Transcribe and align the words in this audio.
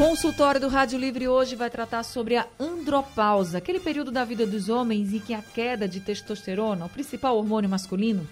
Consultório 0.00 0.58
do 0.58 0.68
Rádio 0.68 0.98
Livre 0.98 1.28
hoje 1.28 1.54
vai 1.54 1.68
tratar 1.68 2.02
sobre 2.04 2.34
a 2.34 2.46
andropausa, 2.58 3.58
aquele 3.58 3.78
período 3.78 4.10
da 4.10 4.24
vida 4.24 4.46
dos 4.46 4.70
homens 4.70 5.12
em 5.12 5.18
que 5.18 5.34
a 5.34 5.42
queda 5.42 5.86
de 5.86 6.00
testosterona, 6.00 6.86
o 6.86 6.88
principal 6.88 7.36
hormônio 7.36 7.68
masculino, 7.68 8.26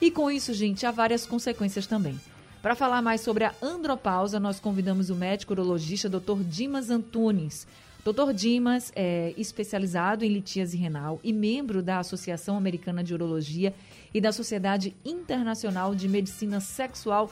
e 0.00 0.08
com 0.08 0.30
isso, 0.30 0.54
gente, 0.54 0.86
há 0.86 0.92
várias 0.92 1.26
consequências 1.26 1.84
também. 1.84 2.18
Para 2.62 2.76
falar 2.76 3.02
mais 3.02 3.22
sobre 3.22 3.42
a 3.42 3.52
andropausa, 3.60 4.38
nós 4.38 4.60
convidamos 4.60 5.10
o 5.10 5.16
médico 5.16 5.52
urologista 5.52 6.08
Dr. 6.08 6.44
Dimas 6.48 6.90
Antunes. 6.90 7.66
Dr. 8.04 8.32
Dimas 8.32 8.92
é 8.94 9.34
especializado 9.36 10.24
em 10.24 10.32
litíase 10.32 10.76
renal 10.76 11.18
e 11.24 11.32
membro 11.32 11.82
da 11.82 11.98
Associação 11.98 12.56
Americana 12.56 13.02
de 13.02 13.12
Urologia 13.12 13.74
e 14.14 14.20
da 14.20 14.30
Sociedade 14.30 14.94
Internacional 15.04 15.92
de 15.92 16.08
Medicina 16.08 16.60
Sexual 16.60 17.28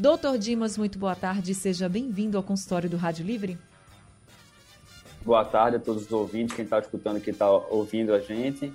Doutor 0.00 0.38
Dimas, 0.38 0.78
muito 0.78 0.98
boa 0.98 1.14
tarde. 1.14 1.54
Seja 1.54 1.86
bem-vindo 1.86 2.38
ao 2.38 2.42
consultório 2.42 2.88
do 2.88 2.96
Rádio 2.96 3.22
Livre. 3.22 3.58
Boa 5.22 5.44
tarde 5.44 5.76
a 5.76 5.78
todos 5.78 6.06
os 6.06 6.10
ouvintes, 6.10 6.56
quem 6.56 6.64
está 6.64 6.78
escutando 6.78 7.18
aqui 7.18 7.28
está 7.28 7.50
ouvindo 7.50 8.14
a 8.14 8.18
gente. 8.18 8.72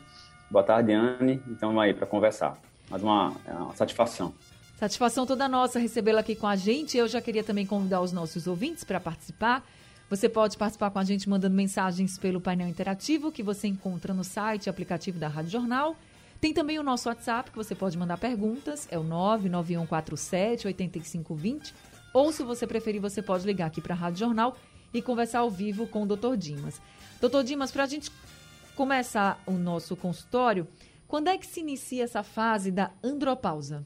Boa 0.51 0.63
tarde, 0.63 0.93
Anne. 0.93 1.41
Então, 1.47 1.79
aí 1.79 1.95
para 1.95 2.05
conversar. 2.05 2.55
Mais 2.91 3.01
uma, 3.01 3.35
é 3.43 3.53
uma 3.53 3.75
satisfação. 3.75 4.35
Satisfação 4.77 5.25
toda 5.25 5.49
nossa 5.49 5.79
recebê-la 5.79 6.19
aqui 6.19 6.35
com 6.35 6.45
a 6.45 6.55
gente. 6.55 6.95
Eu 6.95 7.07
já 7.07 7.19
queria 7.19 7.43
também 7.43 7.65
convidar 7.65 8.01
os 8.01 8.11
nossos 8.11 8.45
ouvintes 8.45 8.83
para 8.83 8.99
participar. 8.99 9.67
Você 10.11 10.29
pode 10.29 10.55
participar 10.55 10.91
com 10.91 10.99
a 10.99 11.03
gente 11.03 11.27
mandando 11.27 11.55
mensagens 11.55 12.19
pelo 12.19 12.39
painel 12.39 12.67
interativo 12.67 13.31
que 13.31 13.41
você 13.41 13.67
encontra 13.67 14.13
no 14.13 14.23
site 14.23 14.67
e 14.67 14.69
aplicativo 14.69 15.17
da 15.17 15.27
Rádio 15.27 15.49
Jornal 15.49 15.95
tem 16.39 16.53
também 16.53 16.77
o 16.77 16.83
nosso 16.83 17.09
WhatsApp, 17.09 17.51
que 17.51 17.57
você 17.57 17.73
pode 17.73 17.97
mandar 17.97 18.17
perguntas, 18.17 18.87
é 18.91 18.97
o 18.97 19.03
99147 19.03 20.67
8520. 20.67 21.73
Ou, 22.13 22.31
se 22.31 22.43
você 22.43 22.65
preferir, 22.65 23.01
você 23.01 23.21
pode 23.21 23.45
ligar 23.45 23.67
aqui 23.67 23.81
para 23.81 23.93
a 23.93 23.97
Rádio 23.97 24.19
Jornal 24.19 24.55
e 24.93 25.01
conversar 25.01 25.39
ao 25.39 25.49
vivo 25.49 25.87
com 25.87 26.03
o 26.03 26.05
Dr. 26.05 26.35
Dimas. 26.37 26.81
Doutor 27.19 27.43
Dimas, 27.43 27.71
para 27.71 27.83
a 27.83 27.87
gente 27.87 28.11
começar 28.75 29.41
o 29.45 29.51
nosso 29.51 29.95
consultório, 29.95 30.67
quando 31.07 31.29
é 31.29 31.37
que 31.37 31.45
se 31.45 31.59
inicia 31.59 32.03
essa 32.03 32.23
fase 32.23 32.71
da 32.71 32.91
andropausa? 33.03 33.85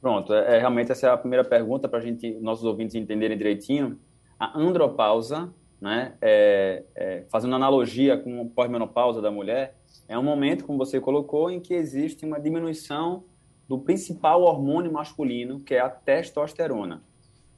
Pronto, 0.00 0.32
é, 0.32 0.56
é 0.56 0.58
realmente 0.58 0.92
essa 0.92 1.06
é 1.06 1.10
a 1.10 1.16
primeira 1.16 1.44
pergunta 1.44 1.88
para 1.88 1.98
a 1.98 2.02
gente, 2.02 2.32
nossos 2.34 2.64
ouvintes 2.64 2.94
entenderem 2.94 3.36
direitinho. 3.36 3.98
A 4.38 4.58
andropausa, 4.58 5.52
né, 5.80 6.14
é, 6.20 6.84
é, 6.94 7.24
fazendo 7.28 7.56
analogia 7.56 8.16
com 8.16 8.42
a 8.42 8.44
pós-menopausa 8.44 9.20
da 9.20 9.30
mulher, 9.30 9.76
é 10.08 10.18
um 10.18 10.22
momento, 10.22 10.64
como 10.64 10.78
você 10.78 11.00
colocou, 11.00 11.50
em 11.50 11.60
que 11.60 11.74
existe 11.74 12.24
uma 12.24 12.40
diminuição 12.40 13.24
do 13.68 13.78
principal 13.78 14.42
hormônio 14.42 14.92
masculino, 14.92 15.60
que 15.60 15.74
é 15.74 15.80
a 15.80 15.88
testosterona. 15.88 17.02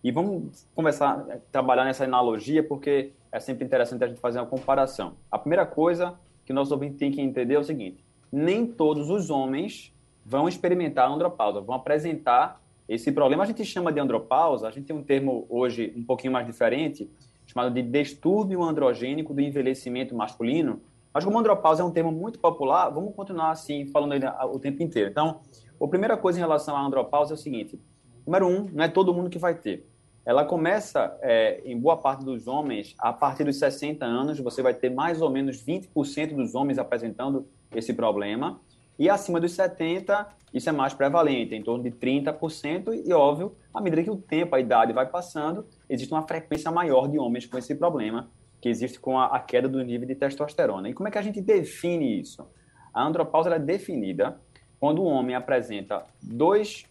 E 0.03 0.11
vamos 0.11 0.67
começar 0.75 1.27
a 1.31 1.39
trabalhar 1.51 1.85
nessa 1.85 2.05
analogia, 2.05 2.63
porque 2.63 3.13
é 3.31 3.41
sempre 3.41 3.65
interessante 3.65 4.05
a 4.05 4.07
gente 4.07 4.21
fazer 4.21 4.39
uma 4.39 4.47
comparação. 4.47 5.15
A 5.31 5.39
primeira 5.39 5.67
coisa 5.67 6.19
que 6.47 6.53
nós 6.53 6.71
ouvinte 6.71 6.97
tem 6.97 7.11
que 7.11 7.21
entender 7.21 7.55
é 7.55 7.59
o 7.59 7.65
seguinte: 7.65 8.03
nem 8.33 8.67
todos 8.67 9.11
os 9.11 9.29
homens 9.29 9.93
vão 10.25 10.49
experimentar 10.49 11.11
andropausa, 11.11 11.61
vão 11.61 11.75
apresentar 11.75 12.61
esse 12.89 13.13
problema. 13.13 13.43
A 13.43 13.47
gente 13.47 13.65
chama 13.65 13.93
de 13.93 14.01
andropausa, 14.01 14.69
a 14.69 14.71
gente 14.71 14.87
tem 14.87 14.97
um 14.97 15.03
termo 15.03 15.47
hoje 15.49 15.93
um 15.97 16.03
pouquinho 16.03 16.33
mais 16.33 16.47
diferente, 16.47 17.11
chamado 17.47 17.73
de 17.73 17.83
distúrbio 17.83 18.63
androgênico 18.63 19.35
do 19.35 19.41
envelhecimento 19.41 20.15
masculino, 20.15 20.81
mas 21.13 21.25
como 21.25 21.39
andropausa 21.39 21.83
é 21.83 21.85
um 21.85 21.91
termo 21.91 22.13
muito 22.13 22.39
popular, 22.39 22.89
vamos 22.91 23.15
continuar 23.15 23.51
assim, 23.51 23.87
falando 23.87 24.13
aí 24.13 24.21
o 24.53 24.59
tempo 24.59 24.83
inteiro. 24.83 25.11
Então, 25.11 25.41
a 25.81 25.89
primeira 25.89 26.17
coisa 26.17 26.39
em 26.39 26.43
relação 26.43 26.77
à 26.77 26.81
andropausa 26.81 27.33
é 27.33 27.37
o 27.37 27.39
seguinte: 27.39 27.81
número 28.27 28.47
um, 28.47 28.69
não 28.73 28.85
é 28.85 28.89
todo 28.89 29.15
mundo 29.15 29.31
que 29.31 29.39
vai 29.39 29.55
ter. 29.55 29.89
Ela 30.25 30.45
começa, 30.45 31.17
é, 31.23 31.63
em 31.65 31.79
boa 31.79 31.97
parte 31.97 32.23
dos 32.23 32.47
homens, 32.47 32.95
a 32.99 33.13
partir 33.15 33.45
dos 33.45 33.59
60 33.59 34.05
anos, 34.05 34.39
você 34.41 34.61
vai 34.61 34.75
ter 34.75 34.91
mais 34.91 35.23
ou 35.23 35.31
menos 35.31 35.65
20% 35.65 36.35
dos 36.35 36.55
homens 36.55 36.79
apresentando 36.79 37.49
esse 37.75 37.95
problema. 37.95 38.61
E 38.99 39.09
acima 39.09 39.41
dos 39.41 39.53
70, 39.53 40.29
isso 40.53 40.69
é 40.69 40.73
mais 40.73 40.93
prevalente, 40.93 41.55
em 41.55 41.63
torno 41.63 41.83
de 41.83 41.91
30%. 41.93 43.05
E, 43.07 43.13
óbvio, 43.13 43.55
à 43.73 43.81
medida 43.81 44.03
que 44.03 44.11
o 44.11 44.17
tempo, 44.17 44.55
a 44.55 44.61
idade 44.61 44.93
vai 44.93 45.07
passando, 45.07 45.65
existe 45.89 46.13
uma 46.13 46.27
frequência 46.27 46.71
maior 46.71 47.09
de 47.09 47.19
homens 47.19 47.47
com 47.47 47.57
esse 47.57 47.75
problema 47.75 48.29
que 48.61 48.69
existe 48.69 48.99
com 48.99 49.19
a, 49.19 49.27
a, 49.27 49.41
queda 49.41 49.69
do 49.69 49.83
nível 49.83 50.07
de 50.07 50.15
testosterona. 50.15 50.89
E 50.89 50.95
como 50.95 51.09
é 51.09 51.11
que 51.11 51.19
a 51.19 51.23
gente 51.23 51.41
define 51.41 52.21
isso? 52.21 52.47
A 52.93 53.05
andropausa 53.05 53.55
é 53.55 53.59
definida 53.59 54.41
quando 54.81 55.03
o 55.03 55.05
homem 55.05 55.35
apresenta 55.35 56.05
dois. 56.23 56.85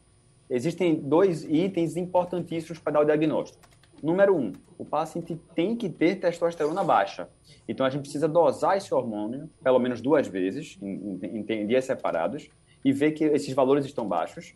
Existem 0.49 0.95
dois 0.95 1.43
itens 1.43 1.97
importantíssimos 1.97 2.79
para 2.79 2.93
dar 2.93 3.01
o 3.01 3.05
diagnóstico. 3.05 3.59
Número 4.01 4.35
um, 4.35 4.53
o 4.77 4.85
paciente 4.85 5.39
tem 5.55 5.75
que 5.75 5.89
ter 5.89 6.15
testosterona 6.15 6.83
baixa. 6.83 7.27
Então 7.67 7.85
a 7.85 7.89
gente 7.89 8.01
precisa 8.01 8.27
dosar 8.27 8.77
esse 8.77 8.93
hormônio 8.93 9.49
pelo 9.61 9.79
menos 9.79 9.99
duas 9.99 10.27
vezes, 10.27 10.77
em, 10.81 11.19
em, 11.23 11.45
em 11.49 11.67
dias 11.67 11.85
separados, 11.85 12.49
e 12.85 12.93
ver 12.93 13.11
que 13.11 13.25
esses 13.25 13.53
valores 13.53 13.85
estão 13.85 14.07
baixos. 14.07 14.55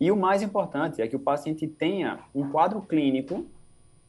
E 0.00 0.10
o 0.10 0.16
mais 0.16 0.42
importante 0.42 1.02
é 1.02 1.06
que 1.06 1.14
o 1.14 1.20
paciente 1.20 1.68
tenha 1.68 2.24
um 2.34 2.50
quadro 2.50 2.80
clínico 2.80 3.46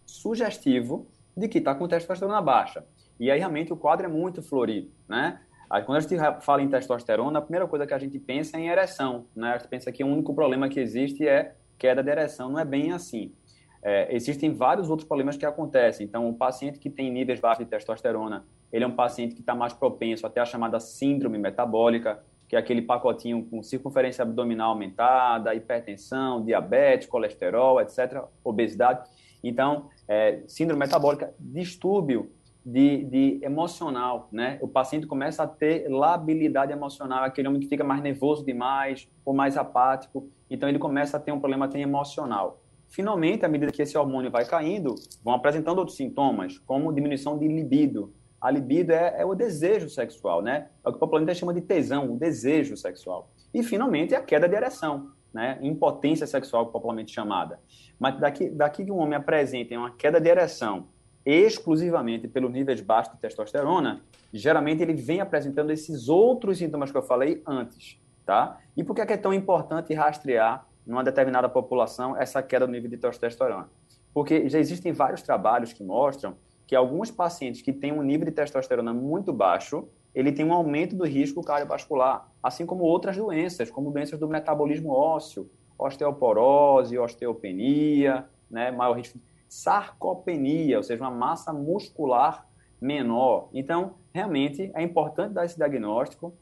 sugestivo 0.05 1.05
de 1.41 1.47
que 1.47 1.57
está 1.57 1.75
com 1.75 1.87
testosterona 1.87 2.41
baixa. 2.41 2.85
E 3.19 3.29
aí 3.29 3.39
realmente 3.39 3.73
o 3.73 3.77
quadro 3.77 4.05
é 4.05 4.09
muito 4.09 4.41
florido, 4.41 4.89
né? 5.07 5.39
Aí, 5.69 5.83
quando 5.83 5.99
a 5.99 6.01
gente 6.01 6.15
fala 6.41 6.61
em 6.61 6.67
testosterona, 6.67 7.39
a 7.39 7.41
primeira 7.41 7.65
coisa 7.65 7.87
que 7.87 7.93
a 7.93 7.97
gente 7.97 8.19
pensa 8.19 8.57
é 8.57 8.59
em 8.59 8.67
ereção, 8.67 9.27
né? 9.33 9.53
A 9.53 9.57
gente 9.57 9.69
pensa 9.69 9.89
que 9.89 10.03
o 10.03 10.07
único 10.07 10.33
problema 10.33 10.67
que 10.67 10.81
existe 10.81 11.25
é 11.25 11.55
queda 11.77 12.03
de 12.03 12.09
ereção, 12.09 12.49
não 12.49 12.59
é 12.59 12.65
bem 12.65 12.91
assim. 12.91 13.33
É, 13.81 14.13
existem 14.13 14.53
vários 14.53 14.89
outros 14.89 15.07
problemas 15.07 15.37
que 15.37 15.45
acontecem. 15.45 16.05
Então, 16.05 16.29
o 16.29 16.33
paciente 16.33 16.77
que 16.77 16.89
tem 16.89 17.09
níveis 17.09 17.39
baixos 17.39 17.63
de 17.63 17.71
testosterona, 17.71 18.45
ele 18.71 18.83
é 18.83 18.87
um 18.87 18.95
paciente 18.95 19.33
que 19.33 19.39
está 19.39 19.55
mais 19.55 19.71
propenso 19.71 20.27
até 20.27 20.41
a 20.41 20.45
chamada 20.45 20.77
síndrome 20.77 21.37
metabólica, 21.37 22.21
que 22.49 22.55
é 22.57 22.59
aquele 22.59 22.81
pacotinho 22.81 23.45
com 23.45 23.63
circunferência 23.63 24.23
abdominal 24.23 24.71
aumentada, 24.71 25.55
hipertensão, 25.55 26.43
diabetes, 26.43 27.07
colesterol, 27.07 27.79
etc., 27.79 28.25
obesidade. 28.43 29.09
Então, 29.41 29.89
é, 30.11 30.43
síndrome 30.45 30.77
metabólica, 30.77 31.33
distúrbio 31.39 32.29
de, 32.65 33.05
de, 33.05 33.39
emocional, 33.41 34.27
né? 34.29 34.59
O 34.61 34.67
paciente 34.67 35.07
começa 35.07 35.43
a 35.43 35.47
ter 35.47 35.87
labilidade 35.87 36.73
emocional, 36.73 37.23
aquele 37.23 37.47
homem 37.47 37.61
que 37.61 37.67
fica 37.67 37.81
mais 37.81 38.03
nervoso 38.03 38.45
demais 38.45 39.09
ou 39.23 39.33
mais 39.33 39.55
apático, 39.55 40.29
então 40.49 40.67
ele 40.67 40.77
começa 40.77 41.15
a 41.15 41.19
ter 41.19 41.31
um 41.31 41.39
problema 41.39 41.63
até 41.63 41.79
emocional. 41.79 42.61
Finalmente, 42.89 43.45
à 43.45 43.47
medida 43.47 43.71
que 43.71 43.81
esse 43.81 43.97
hormônio 43.97 44.29
vai 44.29 44.43
caindo, 44.43 44.95
vão 45.23 45.33
apresentando 45.33 45.79
outros 45.79 45.95
sintomas, 45.95 46.57
como 46.59 46.91
diminuição 46.91 47.39
de 47.39 47.47
libido. 47.47 48.13
A 48.41 48.51
libido 48.51 48.91
é, 48.91 49.21
é 49.21 49.25
o 49.25 49.33
desejo 49.33 49.89
sexual, 49.89 50.41
né? 50.41 50.67
É 50.85 50.89
o 50.89 50.91
que 50.91 50.97
o 50.97 50.99
popularmente 50.99 51.39
chama 51.39 51.53
de 51.53 51.61
tesão, 51.61 52.11
o 52.11 52.17
desejo 52.17 52.75
sexual. 52.75 53.31
E, 53.53 53.63
finalmente, 53.63 54.13
a 54.13 54.21
queda 54.21 54.49
de 54.49 54.55
ereção, 54.57 55.11
né? 55.33 55.57
Impotência 55.61 56.27
sexual, 56.27 56.67
popularmente 56.67 57.11
chamada. 57.11 57.59
Mas 57.99 58.19
daqui, 58.19 58.49
daqui 58.49 58.85
que 58.85 58.91
um 58.91 58.97
homem 58.97 59.15
apresenta 59.15 59.77
uma 59.77 59.91
queda 59.91 60.19
de 60.19 60.29
ereção 60.29 60.87
exclusivamente 61.25 62.27
pelos 62.27 62.51
níveis 62.51 62.81
baixos 62.81 63.13
de 63.13 63.19
testosterona, 63.19 64.01
geralmente 64.33 64.81
ele 64.81 64.93
vem 64.93 65.21
apresentando 65.21 65.71
esses 65.71 66.09
outros 66.09 66.57
sintomas 66.57 66.91
que 66.91 66.97
eu 66.97 67.03
falei 67.03 67.43
antes, 67.45 67.99
tá? 68.25 68.59
E 68.75 68.83
por 68.83 68.95
que 68.95 69.01
é 69.01 69.17
tão 69.17 69.33
importante 69.33 69.93
rastrear 69.93 70.65
numa 70.85 71.03
determinada 71.03 71.47
população 71.47 72.17
essa 72.17 72.41
queda 72.41 72.65
do 72.65 72.71
nível 72.71 72.89
de 72.89 72.97
testosterona? 72.97 73.69
Porque 74.13 74.49
já 74.49 74.59
existem 74.59 74.91
vários 74.91 75.21
trabalhos 75.21 75.71
que 75.71 75.83
mostram 75.83 76.35
que 76.65 76.75
alguns 76.75 77.11
pacientes 77.11 77.61
que 77.61 77.71
têm 77.71 77.91
um 77.91 78.01
nível 78.01 78.25
de 78.25 78.31
testosterona 78.31 78.93
muito 78.93 79.31
baixo, 79.31 79.87
ele 80.13 80.31
tem 80.31 80.45
um 80.45 80.53
aumento 80.53 80.95
do 80.95 81.05
risco 81.05 81.41
cardiovascular, 81.41 82.29
assim 82.43 82.65
como 82.65 82.83
outras 82.83 83.15
doenças, 83.15 83.71
como 83.71 83.91
doenças 83.91 84.19
do 84.19 84.27
metabolismo 84.27 84.91
ósseo, 84.91 85.49
osteoporose, 85.77 86.97
osteopenia, 86.97 88.27
né, 88.49 88.71
maior 88.71 88.97
risco 88.97 89.17
de 89.17 89.23
sarcopenia, 89.47 90.77
ou 90.77 90.83
seja, 90.83 91.01
uma 91.01 91.11
massa 91.11 91.51
muscular 91.53 92.47
menor. 92.79 93.49
Então, 93.53 93.95
realmente 94.13 94.71
é 94.73 94.81
importante 94.81 95.33
dar 95.33 95.45
esse 95.45 95.55
diagnóstico 95.55 96.33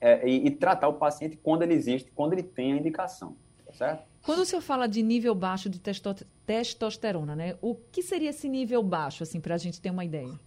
é, 0.00 0.26
e, 0.28 0.46
e, 0.46 0.50
tratar 0.50 0.88
o 0.88 0.94
paciente 0.94 1.36
quando 1.36 1.62
ele 1.62 1.74
existe, 1.74 2.10
quando 2.12 2.32
ele 2.32 2.42
tem 2.42 2.72
a 2.72 2.76
indicação, 2.76 3.36
tá 3.66 3.72
certo? 3.72 4.04
Quando 4.22 4.40
o 4.40 4.44
senhor 4.44 4.62
fala 4.62 4.86
de 4.86 5.02
nível 5.02 5.34
baixo 5.34 5.68
de 5.68 5.78
testo 5.78 6.14
testosterona, 6.44 7.36
né? 7.36 7.56
O 7.60 7.74
que 7.74 8.02
seria 8.02 8.30
esse 8.30 8.48
nível 8.48 8.82
baixo, 8.82 9.22
assim, 9.22 9.40
para 9.40 9.54
a 9.54 9.58
gente 9.58 9.80
ter 9.80 9.90
uma 9.90 10.04
ideia? 10.04 10.38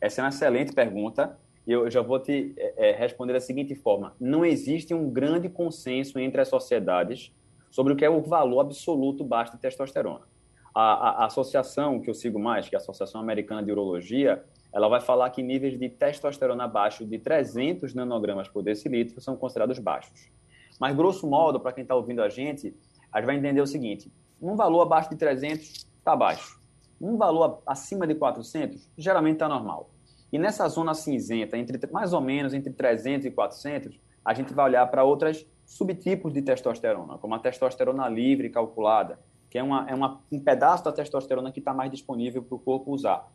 Essa 0.00 0.20
é 0.20 0.24
uma 0.24 0.30
excelente 0.30 0.72
pergunta. 0.72 1.38
Eu 1.66 1.90
já 1.90 2.00
vou 2.00 2.18
te 2.18 2.54
é, 2.56 2.92
responder 2.92 3.32
da 3.32 3.40
seguinte 3.40 3.74
forma: 3.74 4.14
não 4.20 4.44
existe 4.44 4.94
um 4.94 5.10
grande 5.10 5.48
consenso 5.48 6.18
entre 6.18 6.40
as 6.40 6.48
sociedades 6.48 7.32
sobre 7.70 7.92
o 7.92 7.96
que 7.96 8.04
é 8.04 8.10
o 8.10 8.20
valor 8.20 8.60
absoluto 8.60 9.24
baixo 9.24 9.52
de 9.52 9.58
testosterona. 9.58 10.22
A, 10.74 10.82
a, 10.82 11.10
a, 11.22 11.26
associação 11.26 12.00
que 12.00 12.08
eu 12.08 12.14
sigo 12.14 12.38
mais, 12.38 12.68
que 12.68 12.74
é 12.74 12.78
a 12.78 12.80
Associação 12.80 13.20
Americana 13.20 13.62
de 13.62 13.72
Urologia, 13.72 14.44
ela 14.72 14.88
vai 14.88 15.00
falar 15.00 15.30
que 15.30 15.42
níveis 15.42 15.78
de 15.78 15.88
testosterona 15.88 16.64
abaixo 16.64 17.04
de 17.04 17.18
300 17.18 17.92
nanogramas 17.92 18.48
por 18.48 18.62
decilitro 18.62 19.20
são 19.20 19.36
considerados 19.36 19.78
baixos. 19.78 20.30
Mas, 20.78 20.96
grosso 20.96 21.28
modo, 21.28 21.60
para 21.60 21.72
quem 21.72 21.82
está 21.82 21.94
ouvindo 21.94 22.22
a 22.22 22.28
gente, 22.28 22.74
a 23.12 23.18
gente 23.18 23.26
vai 23.26 23.36
entender 23.36 23.60
o 23.60 23.66
seguinte: 23.66 24.10
um 24.40 24.56
valor 24.56 24.82
abaixo 24.82 25.10
de 25.10 25.16
300 25.16 25.86
está 25.98 26.16
baixo. 26.16 26.58
Um 27.00 27.16
valor 27.16 27.62
acima 27.66 28.06
de 28.06 28.14
400 28.14 28.88
geralmente 28.96 29.34
está 29.34 29.48
normal. 29.48 29.90
E 30.32 30.38
nessa 30.38 30.68
zona 30.68 30.94
cinzenta, 30.94 31.58
entre 31.58 31.78
mais 31.90 32.12
ou 32.12 32.20
menos 32.20 32.54
entre 32.54 32.72
300 32.72 33.26
e 33.26 33.30
400, 33.30 33.98
a 34.24 34.34
gente 34.34 34.52
vai 34.52 34.66
olhar 34.66 34.86
para 34.86 35.02
outros 35.02 35.46
subtipos 35.64 36.32
de 36.32 36.42
testosterona, 36.42 37.18
como 37.18 37.34
a 37.34 37.38
testosterona 37.38 38.08
livre 38.08 38.50
calculada, 38.50 39.18
que 39.48 39.58
é, 39.58 39.62
uma, 39.62 39.88
é 39.88 39.94
uma, 39.94 40.20
um 40.30 40.38
pedaço 40.38 40.84
da 40.84 40.92
testosterona 40.92 41.50
que 41.50 41.58
está 41.58 41.74
mais 41.74 41.90
disponível 41.90 42.42
para 42.42 42.54
o 42.54 42.58
corpo 42.58 42.92
usar. 42.92 43.26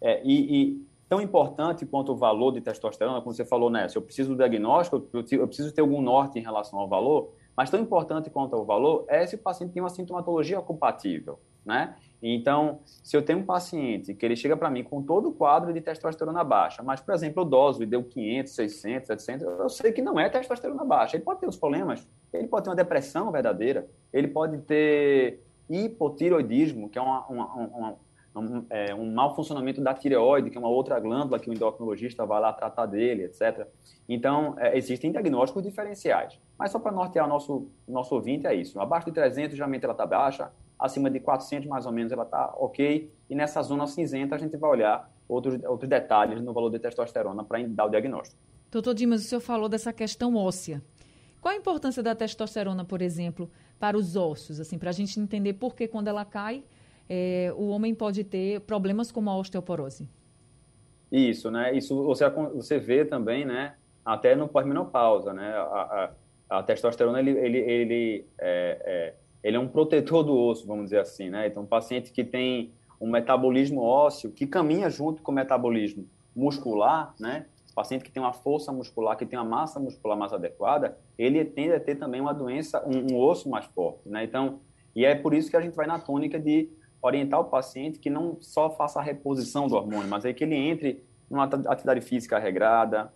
É, 0.00 0.20
e, 0.24 0.62
e, 0.62 0.86
tão 1.08 1.20
importante 1.20 1.86
quanto 1.86 2.12
o 2.12 2.16
valor 2.16 2.52
de 2.52 2.60
testosterona, 2.60 3.20
como 3.20 3.34
você 3.34 3.44
falou, 3.44 3.70
né? 3.70 3.88
Se 3.88 3.96
eu 3.96 4.02
preciso 4.02 4.30
do 4.30 4.36
diagnóstico, 4.36 5.06
eu, 5.12 5.46
preciso 5.46 5.72
ter 5.72 5.82
algum 5.82 6.00
norte 6.00 6.38
em 6.38 6.42
relação 6.42 6.78
ao 6.78 6.88
valor, 6.88 7.34
mas 7.56 7.68
tão 7.68 7.78
importante 7.78 8.30
quanto 8.30 8.56
o 8.56 8.64
valor 8.64 9.04
é 9.08 9.26
se 9.26 9.34
o 9.34 9.38
paciente 9.38 9.72
tem 9.72 9.82
uma 9.82 9.90
sintomatologia 9.90 10.60
compatível, 10.62 11.38
né? 11.64 11.94
Então, 12.22 12.80
se 12.84 13.16
eu 13.16 13.22
tenho 13.22 13.40
um 13.40 13.44
paciente 13.44 14.14
que 14.14 14.24
ele 14.24 14.36
chega 14.36 14.56
para 14.56 14.70
mim 14.70 14.84
com 14.84 15.02
todo 15.02 15.30
o 15.30 15.32
quadro 15.32 15.72
de 15.72 15.80
testosterona 15.80 16.44
baixa, 16.44 16.82
mas, 16.82 17.00
por 17.00 17.12
exemplo, 17.14 17.42
o 17.42 17.44
doso 17.44 17.82
e 17.82 17.86
deu 17.86 18.04
500, 18.04 18.52
600, 18.52 19.06
700, 19.08 19.46
eu 19.46 19.68
sei 19.68 19.92
que 19.92 20.00
não 20.00 20.20
é 20.20 20.28
testosterona 20.28 20.84
baixa. 20.84 21.16
Ele 21.16 21.24
pode 21.24 21.40
ter 21.40 21.48
os 21.48 21.56
problemas, 21.56 22.06
ele 22.32 22.46
pode 22.46 22.64
ter 22.64 22.70
uma 22.70 22.76
depressão 22.76 23.32
verdadeira, 23.32 23.88
ele 24.12 24.28
pode 24.28 24.58
ter 24.58 25.42
hipotiroidismo, 25.68 26.88
que 26.88 26.98
é 26.98 27.02
uma, 27.02 27.26
uma, 27.26 27.54
uma, 27.54 27.96
um, 28.36 28.64
é, 28.70 28.94
um 28.94 29.12
mau 29.12 29.34
funcionamento 29.34 29.80
da 29.80 29.92
tireoide, 29.92 30.50
que 30.50 30.56
é 30.56 30.60
uma 30.60 30.68
outra 30.68 30.98
glândula 31.00 31.38
que 31.38 31.50
o 31.50 31.52
endocrinologista 31.52 32.24
vai 32.24 32.40
lá 32.40 32.52
tratar 32.52 32.86
dele, 32.86 33.24
etc. 33.24 33.66
Então, 34.08 34.54
é, 34.58 34.76
existem 34.76 35.10
diagnósticos 35.10 35.62
diferenciais. 35.62 36.38
Mas 36.58 36.70
só 36.70 36.78
para 36.78 36.92
nortear 36.92 37.26
o 37.26 37.28
nosso, 37.28 37.68
nosso 37.86 38.14
ouvinte 38.14 38.46
é 38.46 38.54
isso. 38.54 38.80
Abaixo 38.80 39.06
de 39.06 39.12
300, 39.12 39.56
geralmente 39.56 39.84
ela 39.84 39.92
está 39.92 40.06
baixa. 40.06 40.50
Acima 40.82 41.08
de 41.08 41.20
400, 41.20 41.68
mais 41.68 41.86
ou 41.86 41.92
menos, 41.92 42.10
ela 42.10 42.24
está 42.24 42.52
ok. 42.56 43.08
E 43.30 43.34
nessa 43.34 43.62
zona 43.62 43.86
cinzenta, 43.86 44.34
a 44.34 44.38
gente 44.38 44.56
vai 44.56 44.70
olhar 44.70 45.12
outros, 45.28 45.62
outros 45.64 45.88
detalhes 45.88 46.42
no 46.42 46.52
valor 46.52 46.70
de 46.70 46.78
testosterona 46.80 47.44
para 47.44 47.64
dar 47.68 47.86
o 47.86 47.88
diagnóstico. 47.88 48.40
Doutor 48.70 48.94
Dimas, 48.94 49.24
o 49.24 49.28
senhor 49.28 49.40
falou 49.40 49.68
dessa 49.68 49.92
questão 49.92 50.34
óssea. 50.34 50.82
Qual 51.40 51.54
a 51.54 51.56
importância 51.56 52.02
da 52.02 52.14
testosterona, 52.14 52.84
por 52.84 53.00
exemplo, 53.00 53.50
para 53.78 53.96
os 53.96 54.16
ossos, 54.16 54.58
assim, 54.58 54.78
para 54.78 54.90
a 54.90 54.92
gente 54.92 55.20
entender 55.20 55.52
por 55.54 55.74
que 55.74 55.86
quando 55.86 56.08
ela 56.08 56.24
cai, 56.24 56.64
é, 57.08 57.52
o 57.56 57.68
homem 57.68 57.94
pode 57.94 58.24
ter 58.24 58.60
problemas 58.62 59.12
como 59.12 59.28
a 59.28 59.36
osteoporose? 59.36 60.08
Isso, 61.10 61.50
né? 61.50 61.76
Isso 61.76 62.02
você, 62.02 62.28
você 62.28 62.78
vê 62.78 63.04
também, 63.04 63.44
né? 63.44 63.74
Até 64.04 64.34
no 64.34 64.48
pós-menopausa, 64.48 65.32
né? 65.32 65.52
A, 65.52 66.12
a, 66.48 66.58
a, 66.58 66.62
testosterona, 66.62 67.20
ele, 67.20 67.32
ele, 67.32 67.58
ele, 67.58 68.26
é, 68.38 68.82
é, 68.84 69.14
ele 69.42 69.56
é 69.56 69.60
um 69.60 69.68
protetor 69.68 70.22
do 70.22 70.36
osso, 70.36 70.66
vamos 70.66 70.84
dizer 70.84 71.00
assim, 71.00 71.28
né? 71.28 71.46
Então, 71.46 71.62
um 71.62 71.66
paciente 71.66 72.12
que 72.12 72.22
tem 72.22 72.72
um 73.00 73.10
metabolismo 73.10 73.80
ósseo 73.82 74.30
que 74.30 74.46
caminha 74.46 74.88
junto 74.88 75.22
com 75.22 75.32
o 75.32 75.34
metabolismo 75.34 76.06
muscular, 76.34 77.14
né? 77.18 77.46
paciente 77.74 78.04
que 78.04 78.10
tem 78.10 78.22
uma 78.22 78.32
força 78.32 78.70
muscular, 78.70 79.16
que 79.16 79.26
tem 79.26 79.38
uma 79.38 79.48
massa 79.48 79.80
muscular 79.80 80.16
mais 80.16 80.32
adequada, 80.32 80.96
ele 81.18 81.44
tende 81.44 81.72
a 81.72 81.80
ter 81.80 81.96
também 81.96 82.20
uma 82.20 82.34
doença, 82.34 82.82
um, 82.86 83.14
um 83.14 83.18
osso 83.18 83.48
mais 83.48 83.64
forte, 83.66 84.08
né? 84.08 84.24
Então, 84.24 84.60
e 84.94 85.04
é 85.04 85.14
por 85.14 85.32
isso 85.32 85.50
que 85.50 85.56
a 85.56 85.60
gente 85.60 85.74
vai 85.74 85.86
na 85.86 85.98
tônica 85.98 86.38
de 86.38 86.68
orientar 87.00 87.40
o 87.40 87.44
paciente 87.44 87.98
que 87.98 88.10
não 88.10 88.36
só 88.40 88.70
faça 88.70 89.00
a 89.00 89.02
reposição 89.02 89.66
do 89.66 89.74
hormônio, 89.74 90.08
mas 90.08 90.24
aí 90.24 90.34
que 90.34 90.44
ele 90.44 90.54
entre 90.54 91.02
numa 91.28 91.44
atividade 91.44 92.00
física 92.02 92.38
regrada, 92.38 93.12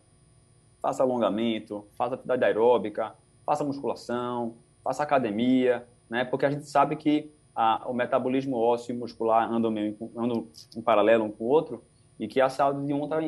faça 0.80 1.02
alongamento, 1.02 1.86
faça 1.96 2.14
atividade 2.14 2.44
aeróbica, 2.44 3.14
faça 3.44 3.62
musculação, 3.62 4.54
faça 4.82 5.02
academia, 5.02 5.86
né? 6.08 6.24
Porque 6.24 6.46
a 6.46 6.50
gente 6.50 6.68
sabe 6.68 6.96
que 6.96 7.30
a, 7.54 7.88
o 7.88 7.94
metabolismo 7.94 8.56
ósseo 8.56 8.94
e 8.94 8.98
muscular 8.98 9.50
andam, 9.50 9.70
meio, 9.70 9.96
andam 10.16 10.46
em 10.76 10.82
paralelo 10.82 11.24
um 11.24 11.30
com 11.30 11.44
o 11.44 11.48
outro 11.48 11.82
e 12.18 12.28
que 12.28 12.40
a 12.40 12.48
saúde 12.48 12.86
de 12.86 12.92
um 12.92 13.04
está 13.04 13.18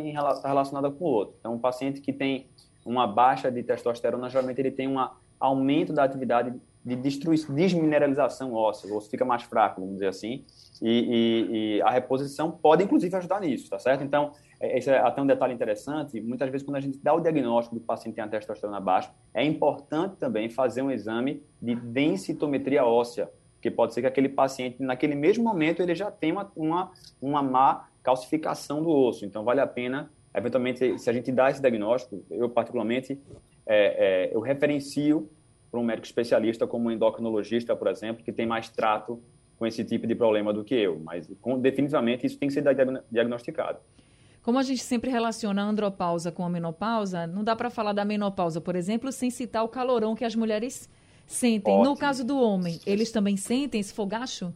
tá 0.42 0.48
relacionada 0.48 0.90
com 0.90 1.04
o 1.04 1.08
outro. 1.08 1.34
Então, 1.38 1.54
um 1.54 1.58
paciente 1.58 2.00
que 2.00 2.12
tem 2.12 2.46
uma 2.84 3.06
baixa 3.06 3.50
de 3.50 3.62
testosterona, 3.62 4.30
geralmente 4.30 4.60
ele 4.60 4.70
tem 4.70 4.88
um 4.88 4.96
aumento 5.38 5.92
da 5.92 6.04
atividade 6.04 6.54
de 6.84 6.96
desmineralização 6.96 8.54
óssea, 8.54 8.90
o 8.90 8.96
osso 8.96 9.10
fica 9.10 9.24
mais 9.24 9.42
fraco, 9.42 9.80
vamos 9.80 9.96
dizer 9.96 10.08
assim, 10.08 10.44
e, 10.80 10.88
e, 10.88 11.76
e, 11.76 11.82
a 11.82 11.90
reposição 11.90 12.50
pode, 12.50 12.82
inclusive, 12.84 13.14
ajudar 13.16 13.40
nisso, 13.40 13.68
tá 13.68 13.78
certo? 13.78 14.02
Então, 14.02 14.32
esse 14.60 14.90
é 14.90 14.98
até 14.98 15.22
um 15.22 15.26
detalhe 15.26 15.54
interessante, 15.54 16.20
muitas 16.20 16.50
vezes 16.50 16.66
quando 16.66 16.76
a 16.76 16.80
gente 16.80 16.98
dá 16.98 17.14
o 17.14 17.20
diagnóstico 17.20 17.76
do 17.76 17.80
paciente 17.80 18.16
tem 18.16 18.24
a 18.24 18.28
testosterona 18.28 18.80
baixa, 18.80 19.10
é 19.32 19.44
importante 19.44 20.16
também 20.16 20.48
fazer 20.48 20.82
um 20.82 20.90
exame 20.90 21.42
de 21.62 21.76
densitometria 21.76 22.84
óssea, 22.84 23.30
porque 23.54 23.70
pode 23.70 23.94
ser 23.94 24.00
que 24.00 24.06
aquele 24.06 24.28
paciente, 24.28 24.82
naquele 24.82 25.14
mesmo 25.14 25.44
momento, 25.44 25.80
ele 25.80 25.94
já 25.94 26.10
tenha 26.10 26.34
uma, 26.34 26.52
uma, 26.56 26.92
uma 27.20 27.42
má 27.42 27.88
calcificação 28.02 28.82
do 28.82 28.90
osso, 28.90 29.24
então 29.24 29.44
vale 29.44 29.60
a 29.60 29.66
pena, 29.66 30.10
eventualmente, 30.34 30.98
se 30.98 31.08
a 31.08 31.12
gente 31.12 31.30
dá 31.30 31.50
esse 31.50 31.60
diagnóstico, 31.60 32.24
eu 32.30 32.48
particularmente, 32.48 33.20
é, 33.66 34.26
é, 34.26 34.34
eu 34.34 34.40
referencio 34.40 35.30
para 35.70 35.78
um 35.78 35.84
médico 35.84 36.06
especialista 36.06 36.66
como 36.66 36.88
um 36.88 36.90
endocrinologista, 36.90 37.76
por 37.76 37.88
exemplo, 37.88 38.24
que 38.24 38.32
tem 38.32 38.46
mais 38.46 38.68
trato 38.68 39.22
com 39.58 39.66
esse 39.66 39.84
tipo 39.84 40.06
de 40.06 40.14
problema 40.14 40.52
do 40.52 40.64
que 40.64 40.74
eu. 40.74 40.98
Mas 41.00 41.30
com, 41.40 41.58
definitivamente 41.58 42.26
isso 42.26 42.38
tem 42.38 42.48
que 42.48 42.54
ser 42.54 42.64
diagnosticado. 43.10 43.78
Como 44.48 44.58
a 44.58 44.62
gente 44.62 44.82
sempre 44.82 45.10
relaciona 45.10 45.62
a 45.62 45.66
andropausa 45.66 46.32
com 46.32 46.42
a 46.42 46.48
menopausa, 46.48 47.26
não 47.26 47.44
dá 47.44 47.54
para 47.54 47.68
falar 47.68 47.92
da 47.92 48.02
menopausa, 48.02 48.62
por 48.62 48.74
exemplo, 48.74 49.12
sem 49.12 49.28
citar 49.28 49.62
o 49.62 49.68
calorão 49.68 50.14
que 50.14 50.24
as 50.24 50.34
mulheres 50.34 50.88
sentem. 51.26 51.74
Ótimo. 51.74 51.90
No 51.90 51.94
caso 51.94 52.24
do 52.24 52.40
homem, 52.40 52.80
eles 52.86 53.12
também 53.12 53.36
sentem 53.36 53.78
esse 53.78 53.92
fogacho? 53.92 54.54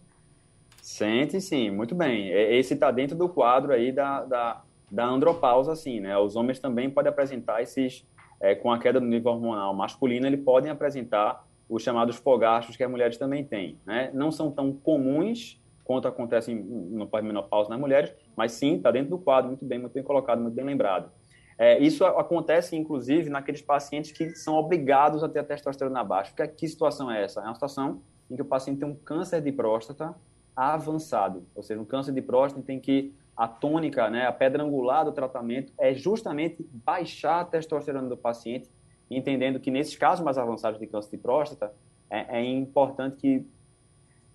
Sentem, 0.80 1.40
sim, 1.40 1.70
muito 1.70 1.94
bem. 1.94 2.30
Esse 2.30 2.72
está 2.72 2.90
dentro 2.90 3.14
do 3.14 3.28
quadro 3.28 3.70
aí 3.70 3.92
da, 3.92 4.24
da, 4.24 4.62
da 4.90 5.04
andropausa, 5.04 5.76
sim, 5.76 6.00
né? 6.00 6.16
Os 6.16 6.36
homens 6.36 6.58
também 6.58 6.88
podem 6.88 7.10
apresentar 7.10 7.60
esses 7.60 8.02
é, 8.40 8.54
com 8.54 8.72
a 8.72 8.78
queda 8.78 8.98
do 8.98 9.04
nível 9.04 9.32
hormonal 9.32 9.74
masculino, 9.74 10.26
eles 10.26 10.42
podem 10.42 10.70
apresentar 10.70 11.46
os 11.68 11.82
chamados 11.82 12.16
fogachos 12.16 12.78
que 12.78 12.82
as 12.82 12.90
mulheres 12.90 13.18
também 13.18 13.44
têm. 13.44 13.78
Né? 13.84 14.10
Não 14.14 14.32
são 14.32 14.50
tão 14.50 14.72
comuns 14.72 15.60
quanto 15.92 16.08
acontece 16.08 16.54
no 16.54 17.06
pós-menopausa 17.06 17.68
nas 17.68 17.78
mulheres, 17.78 18.14
mas 18.34 18.52
sim, 18.52 18.76
está 18.76 18.90
dentro 18.90 19.10
do 19.10 19.18
quadro, 19.18 19.48
muito 19.48 19.64
bem, 19.64 19.78
muito 19.78 19.92
bem 19.92 20.02
colocado, 20.02 20.40
muito 20.40 20.54
bem 20.54 20.64
lembrado. 20.64 21.10
É, 21.58 21.78
isso 21.78 22.02
acontece, 22.04 22.74
inclusive, 22.74 23.28
naqueles 23.28 23.60
pacientes 23.60 24.10
que 24.10 24.34
são 24.34 24.54
obrigados 24.54 25.22
a 25.22 25.28
ter 25.28 25.40
a 25.40 25.44
testosterona 25.44 26.02
baixa. 26.02 26.32
Que, 26.34 26.48
que 26.48 26.66
situação 26.66 27.10
é 27.10 27.22
essa? 27.22 27.40
É 27.40 27.44
uma 27.44 27.54
situação 27.54 28.00
em 28.30 28.34
que 28.34 28.40
o 28.40 28.44
paciente 28.44 28.78
tem 28.78 28.88
um 28.88 28.94
câncer 28.94 29.42
de 29.42 29.52
próstata 29.52 30.14
avançado, 30.56 31.46
ou 31.54 31.62
seja, 31.62 31.80
um 31.80 31.84
câncer 31.84 32.12
de 32.12 32.22
próstata 32.22 32.64
tem 32.64 32.78
que 32.78 33.14
a 33.36 33.48
tônica, 33.48 34.10
né, 34.10 34.26
a 34.26 34.32
pedra 34.32 34.62
angular 34.62 35.04
do 35.04 35.12
tratamento 35.12 35.72
é 35.78 35.94
justamente 35.94 36.66
baixar 36.72 37.40
a 37.40 37.44
testosterona 37.44 38.08
do 38.08 38.16
paciente, 38.16 38.70
entendendo 39.10 39.58
que 39.58 39.70
nesses 39.70 39.96
casos 39.96 40.24
mais 40.24 40.36
avançados 40.36 40.78
de 40.78 40.86
câncer 40.86 41.10
de 41.10 41.18
próstata, 41.18 41.72
é, 42.10 42.38
é 42.40 42.44
importante 42.44 43.16
que 43.16 43.46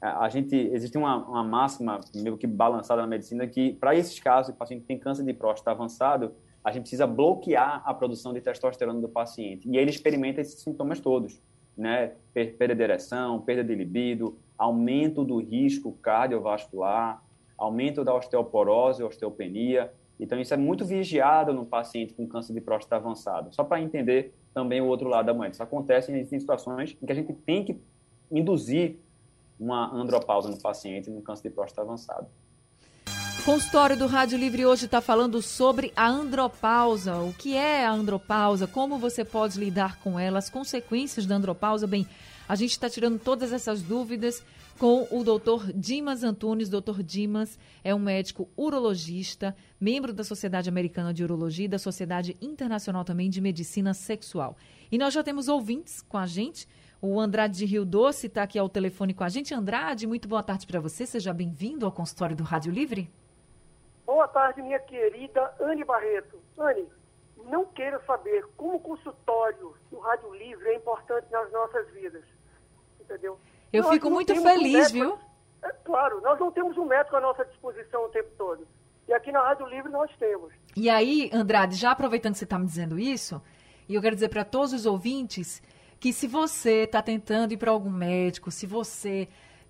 a 0.02 0.30
gente 0.30 0.56
existe 0.56 0.98
uma, 0.98 1.18
uma, 1.26 1.44
máxima 1.44 2.00
meio 2.14 2.38
que 2.38 2.46
balançada 2.46 3.02
na 3.02 3.08
medicina 3.08 3.48
que 3.48 3.74
para 3.74 3.96
esses 3.96 4.20
casos, 4.20 4.54
o 4.54 4.58
paciente 4.58 4.86
tem 4.86 4.98
câncer 4.98 5.24
de 5.24 5.34
próstata 5.34 5.72
avançado, 5.72 6.34
a 6.64 6.72
gente 6.72 6.82
precisa 6.84 7.08
bloquear 7.08 7.82
a 7.86 7.94
produção 7.94 8.34
de 8.34 8.42
testosterona 8.42 9.00
do 9.00 9.10
paciente. 9.10 9.68
E 9.68 9.78
ele 9.78 9.90
experimenta 9.90 10.42
esses 10.42 10.62
sintomas 10.62 11.00
todos, 11.00 11.42
né? 11.76 12.12
Perda 12.34 12.76
de 12.76 12.84
ereção, 12.84 13.42
perda 13.42 13.64
de 13.64 13.74
libido, 13.74 14.38
aumento 14.58 15.24
do 15.24 15.38
risco 15.38 15.94
cardiovascular, 15.94 17.24
aumento 17.58 18.04
da 18.04 18.14
osteoporose, 18.14 19.04
osteopenia. 19.04 19.92
Então, 20.20 20.40
isso 20.40 20.54
é 20.54 20.58
muito 20.58 20.86
vigiado 20.86 21.54
no 21.54 21.66
paciente 21.66 22.14
com 22.14 22.28
câncer 22.28 22.54
de 22.54 22.62
próstata 22.62 22.98
avançado. 22.98 23.54
Só 23.54 23.64
para 23.64 23.82
entender 23.82 24.34
também 24.54 24.82
o 24.82 24.86
outro 24.86 25.08
lado 25.08 25.26
da 25.26 25.34
moeda. 25.34 25.54
Isso 25.54 25.64
acontece 25.64 26.12
em 26.12 26.26
situações 26.26 26.98
em 27.02 27.06
que 27.06 27.12
a 27.12 27.16
gente 27.16 27.34
tem 27.34 27.64
que 27.64 27.80
induzir 28.32 28.98
uma 29.60 29.94
andropausa 29.94 30.50
no 30.50 30.62
paciente 30.62 31.10
no 31.10 31.22
câncer 31.22 31.50
de 31.50 31.56
próstata 31.56 31.82
avançado. 31.82 32.28
Consultório 33.46 33.98
do 33.98 34.08
Rádio 34.08 34.38
Livre 34.38 34.66
hoje 34.66 34.86
está 34.86 35.00
falando 35.00 35.42
sobre 35.42 35.94
a 35.96 36.06
andropausa. 36.06 37.16
O 37.16 37.34
que 37.34 37.56
é 37.56 37.86
a 37.86 37.92
andropausa? 37.92 38.68
Como 38.68 38.98
você 38.98 39.24
pode 39.24 39.58
lidar 39.58 40.00
com 40.02 40.20
ela? 40.20 40.38
As 40.38 40.50
consequências 40.50 41.26
da 41.26 41.36
andropausa? 41.36 41.88
Bem, 41.88 42.06
a 42.48 42.56
gente 42.56 42.72
está 42.72 42.90
tirando 42.90 43.18
todas 43.18 43.54
essas 43.54 43.82
dúvidas 43.82 44.44
com 44.78 45.08
o 45.10 45.24
Dr. 45.24 45.72
Dimas 45.74 46.24
Antunes. 46.24 46.70
Dr. 46.70 47.02
Dimas 47.02 47.58
é 47.84 47.96
um 47.96 48.00
médico 48.00 48.50
urologista, 48.58 49.56
membro 49.80 50.14
da 50.14 50.24
Sociedade 50.24 50.70
Americana 50.70 51.14
de 51.14 51.24
Urologia 51.24 51.66
e 51.66 51.70
da 51.70 51.80
Sociedade 51.80 52.36
Internacional 52.42 53.06
também 53.06 53.30
de 53.30 53.40
Medicina 53.40 53.94
Sexual. 53.94 54.58
E 54.92 54.98
nós 54.98 55.14
já 55.14 55.24
temos 55.24 55.48
ouvintes 55.48 56.02
com 56.02 56.18
a 56.18 56.26
gente. 56.26 56.68
O 57.00 57.20
Andrade 57.20 57.60
de 57.60 57.66
Rio 57.66 57.86
Doce 57.86 58.26
está 58.26 58.42
aqui 58.42 58.58
ao 58.58 58.68
telefone 58.68 59.14
com 59.14 59.24
a 59.24 59.30
gente. 59.30 59.54
Andrade, 59.54 60.08
muito 60.08 60.28
boa 60.28 60.42
tarde 60.42 60.66
para 60.66 60.80
você. 60.80 61.06
Seja 61.06 61.32
bem-vindo 61.32 61.86
ao 61.86 61.92
consultório 61.92 62.36
do 62.36 62.44
Rádio 62.44 62.72
Livre. 62.72 63.08
Boa 64.04 64.28
tarde, 64.28 64.64
minha 64.64 64.80
querida 64.80 65.54
Anne 65.60 65.84
Barreto. 65.84 66.40
Anne, 66.58 66.88
não 67.46 67.66
queira 67.66 68.02
saber 68.08 68.48
como 68.58 68.78
o 68.78 68.80
consultório 68.80 69.76
do 69.92 70.00
Rádio 70.00 70.34
Livre 70.34 70.70
é 70.70 70.76
importante 70.76 71.28
nas 71.32 71.52
nossas 71.52 71.88
vidas. 71.92 72.24
Entendeu? 73.00 73.38
Eu 73.72 73.84
nós 73.84 73.94
fico 73.94 74.10
muito 74.10 74.36
feliz, 74.36 74.90
um 74.90 74.94
viu? 74.94 75.20
É 75.62 75.70
claro, 75.84 76.20
nós 76.22 76.40
não 76.40 76.52
temos 76.52 76.76
um 76.78 76.86
médico 76.86 77.16
à 77.16 77.22
nossa 77.22 77.46
disposição 77.46 78.06
o 78.06 78.10
tempo 78.10 78.30
todo. 78.36 78.68
E 79.08 79.14
aqui 79.14 79.32
na 79.32 79.44
Rádio 79.44 79.68
Livre 79.68 79.92
nós 79.92 80.10
temos. 80.18 80.52
E 80.76 80.90
aí, 80.90 81.30
Andrade, 81.32 81.76
já 81.76 81.92
aproveitando 81.92 82.34
que 82.34 82.40
você 82.40 82.44
está 82.44 82.58
me 82.58 82.66
dizendo 82.66 82.98
isso, 82.98 83.40
e 83.88 83.94
eu 83.94 84.02
quero 84.02 84.16
dizer 84.16 84.30
para 84.30 84.44
todos 84.44 84.74
os 84.74 84.88
ouvintes 84.88 85.62
que 86.00 86.14
se 86.14 86.28
você 86.28 86.84
está 86.84 87.02
tentando 87.02 87.54
ir 87.54 87.58
para 87.58 87.72
algum 87.72 87.90
médico, 87.90 88.52
se 88.52 88.66
você 88.66 89.28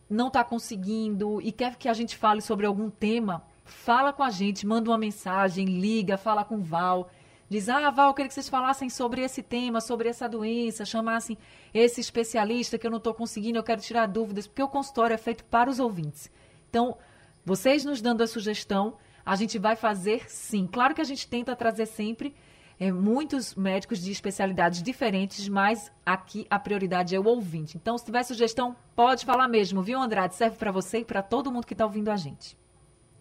não 0.09 0.27
está 0.27 0.43
conseguindo 0.43 1.41
e 1.41 1.51
quer 1.51 1.75
que 1.75 1.89
a 1.89 1.93
gente 1.93 2.15
fale 2.15 2.41
sobre 2.41 2.65
algum 2.65 2.89
tema, 2.89 3.43
fala 3.65 4.13
com 4.13 4.23
a 4.23 4.29
gente, 4.29 4.65
manda 4.65 4.89
uma 4.89 4.97
mensagem, 4.97 5.65
liga, 5.65 6.17
fala 6.17 6.43
com 6.43 6.55
o 6.55 6.63
Val. 6.63 7.09
Diz, 7.49 7.69
ah, 7.69 7.89
Val, 7.89 8.09
eu 8.09 8.13
queria 8.13 8.27
que 8.27 8.33
vocês 8.33 8.49
falassem 8.49 8.89
sobre 8.89 9.21
esse 9.21 9.41
tema, 9.41 9.79
sobre 9.79 10.09
essa 10.09 10.27
doença, 10.27 10.85
chamassem 10.85 11.37
esse 11.73 12.01
especialista 12.01 12.77
que 12.77 12.85
eu 12.85 12.91
não 12.91 12.97
estou 12.97 13.13
conseguindo, 13.13 13.57
eu 13.57 13.63
quero 13.63 13.81
tirar 13.81 14.05
dúvidas, 14.05 14.47
porque 14.47 14.63
o 14.63 14.67
consultório 14.67 15.13
é 15.13 15.17
feito 15.17 15.45
para 15.45 15.69
os 15.69 15.79
ouvintes. 15.79 16.29
Então, 16.69 16.97
vocês 17.45 17.85
nos 17.85 18.01
dando 18.01 18.21
a 18.21 18.27
sugestão, 18.27 18.97
a 19.25 19.35
gente 19.35 19.57
vai 19.57 19.77
fazer 19.77 20.29
sim. 20.29 20.67
Claro 20.67 20.93
que 20.93 21.01
a 21.01 21.05
gente 21.05 21.27
tenta 21.27 21.55
trazer 21.55 21.85
sempre 21.85 22.35
é, 22.79 22.91
muitos 22.91 23.55
médicos 23.55 23.99
de 23.99 24.11
especialidades 24.11 24.83
diferentes, 24.83 25.49
mas 25.49 25.91
aqui 26.05 26.45
a 26.49 26.59
prioridade 26.59 27.15
é 27.15 27.19
o 27.19 27.25
ouvinte. 27.25 27.77
Então, 27.77 27.97
se 27.97 28.05
tiver 28.05 28.23
sugestão, 28.23 28.75
pode 28.95 29.25
falar 29.25 29.47
mesmo, 29.47 29.81
viu, 29.81 29.99
Andrade? 29.99 30.35
Serve 30.35 30.57
para 30.57 30.71
você 30.71 30.99
e 30.99 31.05
para 31.05 31.23
todo 31.23 31.51
mundo 31.51 31.65
que 31.65 31.73
está 31.73 31.85
ouvindo 31.85 32.09
a 32.09 32.15
gente. 32.15 32.57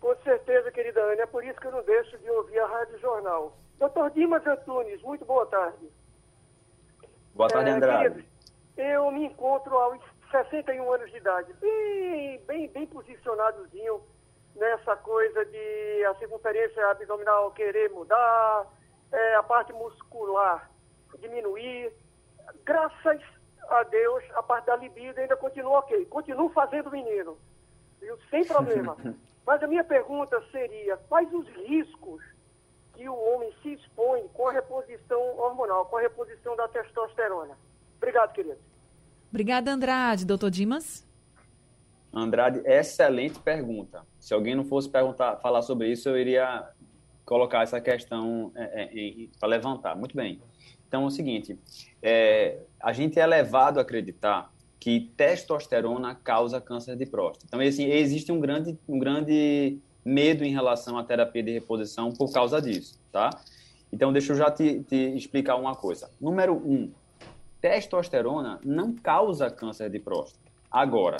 Com 0.01 0.15
certeza, 0.23 0.71
querida 0.71 1.01
Ana. 1.01 1.23
É 1.23 1.27
por 1.27 1.45
isso 1.45 1.59
que 1.59 1.67
eu 1.67 1.73
não 1.73 1.83
deixo 1.83 2.19
de 2.19 2.31
ouvir 2.31 2.59
a 2.59 2.67
Rádio 2.67 2.99
Jornal. 3.01 3.57
Doutor 3.79 4.11
Dimas 4.11 4.47
Antunes, 4.47 5.03
muito 5.03 5.25
boa 5.25 5.47
tarde. 5.47 5.89
Boa 7.35 7.49
tarde, 7.49 7.71
é, 7.71 7.73
Andrade. 7.73 8.29
eu 8.77 9.11
me 9.11 9.27
encontro 9.27 9.77
aos 9.77 10.01
61 10.31 10.93
anos 10.93 11.11
de 11.11 11.19
idade, 11.19 11.53
bem, 11.55 12.41
bem, 12.47 12.69
bem 12.69 12.87
posicionadozinho 12.87 14.01
nessa 14.55 14.97
coisa 14.97 15.45
de 15.45 16.05
a 16.05 16.15
circunferência 16.15 16.87
abdominal 16.89 17.51
querer 17.53 17.91
mudar, 17.91 18.67
é, 19.13 19.35
a 19.37 19.43
parte 19.43 19.73
muscular 19.73 20.71
diminuir. 21.19 21.93
Graças 22.65 23.23
a 23.69 23.83
Deus, 23.85 24.23
a 24.35 24.43
parte 24.43 24.67
da 24.67 24.77
libido 24.77 25.19
ainda 25.19 25.37
continua 25.37 25.79
ok. 25.79 26.05
Continuo 26.07 26.51
fazendo 26.51 26.91
menino, 26.91 27.37
viu? 28.01 28.19
sem 28.31 28.45
problema. 28.45 28.97
Mas 29.47 29.63
a 29.63 29.67
minha 29.67 29.85
pergunta 29.85 30.43
seria, 30.51 30.97
quais 31.09 31.33
os 31.33 31.47
riscos 31.49 32.21
que 32.95 33.09
o 33.09 33.15
homem 33.15 33.53
se 33.63 33.75
expõe 33.75 34.27
com 34.33 34.49
a 34.49 34.53
reposição 34.53 35.21
hormonal, 35.39 35.87
com 35.87 35.99
a 35.99 36.01
reposição 36.01 36.57
da 36.57 36.67
testosterona. 36.67 37.57
Obrigado, 37.99 38.33
querido. 38.33 38.59
Obrigada, 39.29 39.71
Andrade. 39.71 40.25
Doutor 40.25 40.51
Dimas? 40.51 41.07
Andrade, 42.13 42.63
excelente 42.65 43.39
pergunta. 43.39 44.05
Se 44.19 44.33
alguém 44.33 44.55
não 44.55 44.65
fosse 44.65 44.89
perguntar, 44.89 45.37
falar 45.37 45.61
sobre 45.63 45.93
isso, 45.93 46.09
eu 46.09 46.19
iria 46.19 46.67
colocar 47.27 47.65
essa 47.65 47.81
questão 47.81 48.53
é, 48.55 48.85
é, 48.85 49.27
para 49.39 49.49
levantar. 49.49 49.97
Muito 49.97 50.17
bem. 50.17 50.41
Então, 50.89 51.03
é 51.03 51.07
o 51.07 51.11
seguinte, 51.11 51.59
é, 52.01 52.61
a 52.81 52.93
gente 52.93 53.19
é 53.19 53.27
levado 53.27 53.79
a 53.79 53.83
acreditar 53.83 54.51
que 54.79 55.11
testosterona 55.17 56.15
causa 56.15 56.61
câncer 56.61 56.97
de 56.97 57.05
próstata. 57.05 57.47
Então, 57.49 57.61
assim, 57.61 57.87
existe 57.87 58.31
um 58.31 58.39
grande, 58.39 58.79
um 58.89 58.99
grande 58.99 59.79
medo 60.05 60.45
em 60.45 60.53
relação 60.53 60.97
à 60.97 61.03
terapia 61.03 61.43
de 61.43 61.51
reposição 61.53 62.13
por 62.13 62.33
causa 62.33 62.63
disso, 62.63 62.97
tá? 63.11 63.31
Então, 63.93 64.13
deixa 64.13 64.33
eu 64.33 64.37
já 64.37 64.49
te, 64.49 64.81
te 64.85 65.17
explicar 65.17 65.57
uma 65.57 65.75
coisa. 65.75 66.09
Número 66.21 66.55
um, 66.55 66.93
testosterona 67.61 68.61
não 68.65 68.93
causa 68.93 69.51
câncer 69.51 69.91
de 69.91 69.99
próstata. 69.99 70.47
Agora, 70.71 71.17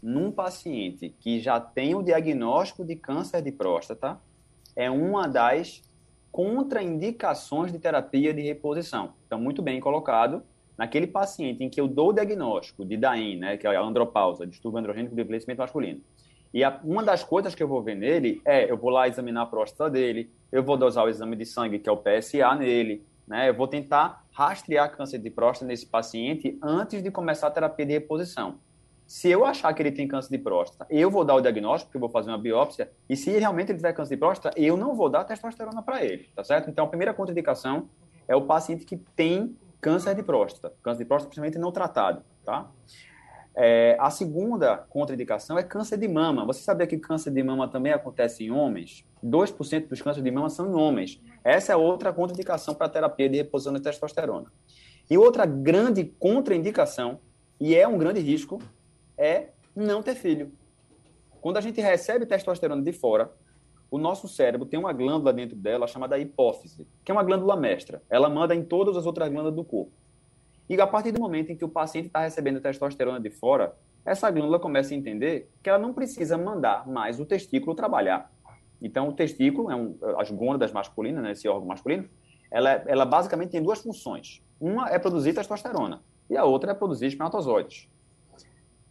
num 0.00 0.30
paciente 0.30 1.12
que 1.18 1.40
já 1.40 1.58
tem 1.58 1.96
o 1.96 2.02
diagnóstico 2.02 2.84
de 2.84 2.94
câncer 2.94 3.42
de 3.42 3.50
próstata, 3.50 4.20
é 4.78 4.88
uma 4.88 5.26
das 5.26 5.82
contraindicações 6.30 7.72
de 7.72 7.80
terapia 7.80 8.32
de 8.32 8.42
reposição. 8.42 9.12
Então, 9.26 9.36
muito 9.36 9.60
bem 9.60 9.80
colocado. 9.80 10.40
Naquele 10.76 11.08
paciente 11.08 11.64
em 11.64 11.68
que 11.68 11.80
eu 11.80 11.88
dou 11.88 12.10
o 12.10 12.12
diagnóstico 12.12 12.84
de 12.84 12.96
DAIN, 12.96 13.38
né, 13.38 13.56
que 13.56 13.66
é 13.66 13.74
a 13.74 13.82
andropausa, 13.82 14.46
distúrbio 14.46 14.78
androgênico 14.78 15.16
do 15.16 15.20
envelhecimento 15.20 15.58
masculino, 15.58 16.00
e 16.54 16.62
a, 16.62 16.78
uma 16.84 17.02
das 17.02 17.24
coisas 17.24 17.56
que 17.56 17.62
eu 17.62 17.66
vou 17.66 17.82
ver 17.82 17.96
nele 17.96 18.40
é, 18.44 18.70
eu 18.70 18.76
vou 18.76 18.88
lá 18.88 19.08
examinar 19.08 19.42
a 19.42 19.46
próstata 19.46 19.90
dele, 19.90 20.30
eu 20.52 20.62
vou 20.62 20.76
dosar 20.76 21.04
o 21.04 21.08
exame 21.08 21.34
de 21.34 21.44
sangue, 21.44 21.80
que 21.80 21.88
é 21.88 21.92
o 21.92 21.96
PSA 21.96 22.54
nele, 22.54 23.04
né? 23.26 23.48
Eu 23.48 23.54
vou 23.54 23.66
tentar 23.66 24.24
rastrear 24.32 24.96
câncer 24.96 25.18
de 25.18 25.28
próstata 25.28 25.66
nesse 25.66 25.86
paciente 25.86 26.56
antes 26.62 27.02
de 27.02 27.10
começar 27.10 27.48
a 27.48 27.50
terapia 27.50 27.84
de 27.84 27.94
reposição. 27.94 28.60
Se 29.08 29.30
eu 29.30 29.46
achar 29.46 29.72
que 29.72 29.80
ele 29.80 29.90
tem 29.90 30.06
câncer 30.06 30.28
de 30.28 30.36
próstata, 30.36 30.86
eu 30.90 31.10
vou 31.10 31.24
dar 31.24 31.34
o 31.34 31.40
diagnóstico, 31.40 31.88
porque 31.88 31.96
eu 31.96 32.00
vou 32.00 32.10
fazer 32.10 32.30
uma 32.30 32.36
biópsia, 32.36 32.92
e 33.08 33.16
se 33.16 33.30
realmente 33.30 33.70
ele 33.70 33.78
tiver 33.78 33.94
câncer 33.94 34.16
de 34.16 34.20
próstata, 34.20 34.60
eu 34.60 34.76
não 34.76 34.94
vou 34.94 35.08
dar 35.08 35.24
testosterona 35.24 35.82
para 35.82 36.04
ele, 36.04 36.28
tá 36.36 36.44
certo? 36.44 36.68
Então, 36.68 36.84
a 36.84 36.88
primeira 36.88 37.14
contraindicação 37.14 37.88
é 38.28 38.36
o 38.36 38.42
paciente 38.42 38.84
que 38.84 38.98
tem 39.16 39.56
câncer 39.80 40.14
de 40.14 40.22
próstata, 40.22 40.74
câncer 40.82 40.98
de 40.98 41.04
próstata 41.06 41.30
principalmente 41.30 41.58
não 41.58 41.72
tratado, 41.72 42.22
tá? 42.44 42.70
É, 43.56 43.96
a 43.98 44.10
segunda 44.10 44.76
contraindicação 44.76 45.58
é 45.58 45.62
câncer 45.62 45.96
de 45.96 46.06
mama. 46.06 46.44
Você 46.44 46.60
sabia 46.60 46.86
que 46.86 46.98
câncer 46.98 47.30
de 47.30 47.42
mama 47.42 47.66
também 47.66 47.94
acontece 47.94 48.44
em 48.44 48.50
homens? 48.50 49.06
2% 49.24 49.88
dos 49.88 50.02
cânceres 50.02 50.22
de 50.22 50.30
mama 50.30 50.50
são 50.50 50.70
em 50.70 50.74
homens. 50.74 51.18
Essa 51.42 51.72
é 51.72 51.76
outra 51.76 52.12
contraindicação 52.12 52.74
para 52.74 52.86
a 52.86 52.90
terapia 52.90 53.26
de 53.26 53.38
reposição 53.38 53.72
de 53.72 53.80
testosterona. 53.80 54.52
E 55.10 55.16
outra 55.16 55.46
grande 55.46 56.04
contraindicação, 56.04 57.20
e 57.58 57.74
é 57.74 57.88
um 57.88 57.96
grande 57.96 58.20
risco, 58.20 58.60
é 59.18 59.48
não 59.74 60.02
ter 60.02 60.14
filho. 60.14 60.52
Quando 61.40 61.56
a 61.56 61.60
gente 61.60 61.80
recebe 61.80 62.24
testosterona 62.24 62.82
de 62.82 62.92
fora, 62.92 63.32
o 63.90 63.98
nosso 63.98 64.28
cérebro 64.28 64.66
tem 64.66 64.78
uma 64.78 64.92
glândula 64.92 65.32
dentro 65.32 65.56
dela 65.56 65.86
chamada 65.86 66.18
hipófise, 66.18 66.86
que 67.04 67.10
é 67.10 67.14
uma 67.14 67.22
glândula 67.22 67.56
mestra. 67.56 68.02
Ela 68.08 68.28
manda 68.28 68.54
em 68.54 68.62
todas 68.62 68.96
as 68.96 69.06
outras 69.06 69.28
glândulas 69.28 69.54
do 69.54 69.64
corpo. 69.64 69.92
E 70.68 70.78
a 70.80 70.86
partir 70.86 71.12
do 71.12 71.20
momento 71.20 71.50
em 71.50 71.56
que 71.56 71.64
o 71.64 71.68
paciente 71.68 72.08
está 72.08 72.20
recebendo 72.20 72.60
testosterona 72.60 73.18
de 73.18 73.30
fora, 73.30 73.74
essa 74.04 74.30
glândula 74.30 74.58
começa 74.58 74.92
a 74.92 74.96
entender 74.96 75.50
que 75.62 75.70
ela 75.70 75.78
não 75.78 75.94
precisa 75.94 76.36
mandar 76.36 76.86
mais 76.86 77.18
o 77.18 77.24
testículo 77.24 77.74
trabalhar. 77.74 78.30
Então, 78.80 79.08
o 79.08 79.12
testículo, 79.12 79.70
é 79.70 79.76
um, 79.76 79.96
as 80.18 80.30
gônadas 80.30 80.72
masculinas, 80.72 81.22
né, 81.22 81.32
esse 81.32 81.48
órgão 81.48 81.66
masculino, 81.66 82.08
ela, 82.50 82.70
ela 82.86 83.04
basicamente 83.04 83.50
tem 83.50 83.62
duas 83.62 83.80
funções. 83.80 84.42
Uma 84.60 84.88
é 84.90 84.98
produzir 84.98 85.32
testosterona 85.32 86.02
e 86.28 86.36
a 86.36 86.44
outra 86.44 86.72
é 86.72 86.74
produzir 86.74 87.06
espermatozoides. 87.06 87.88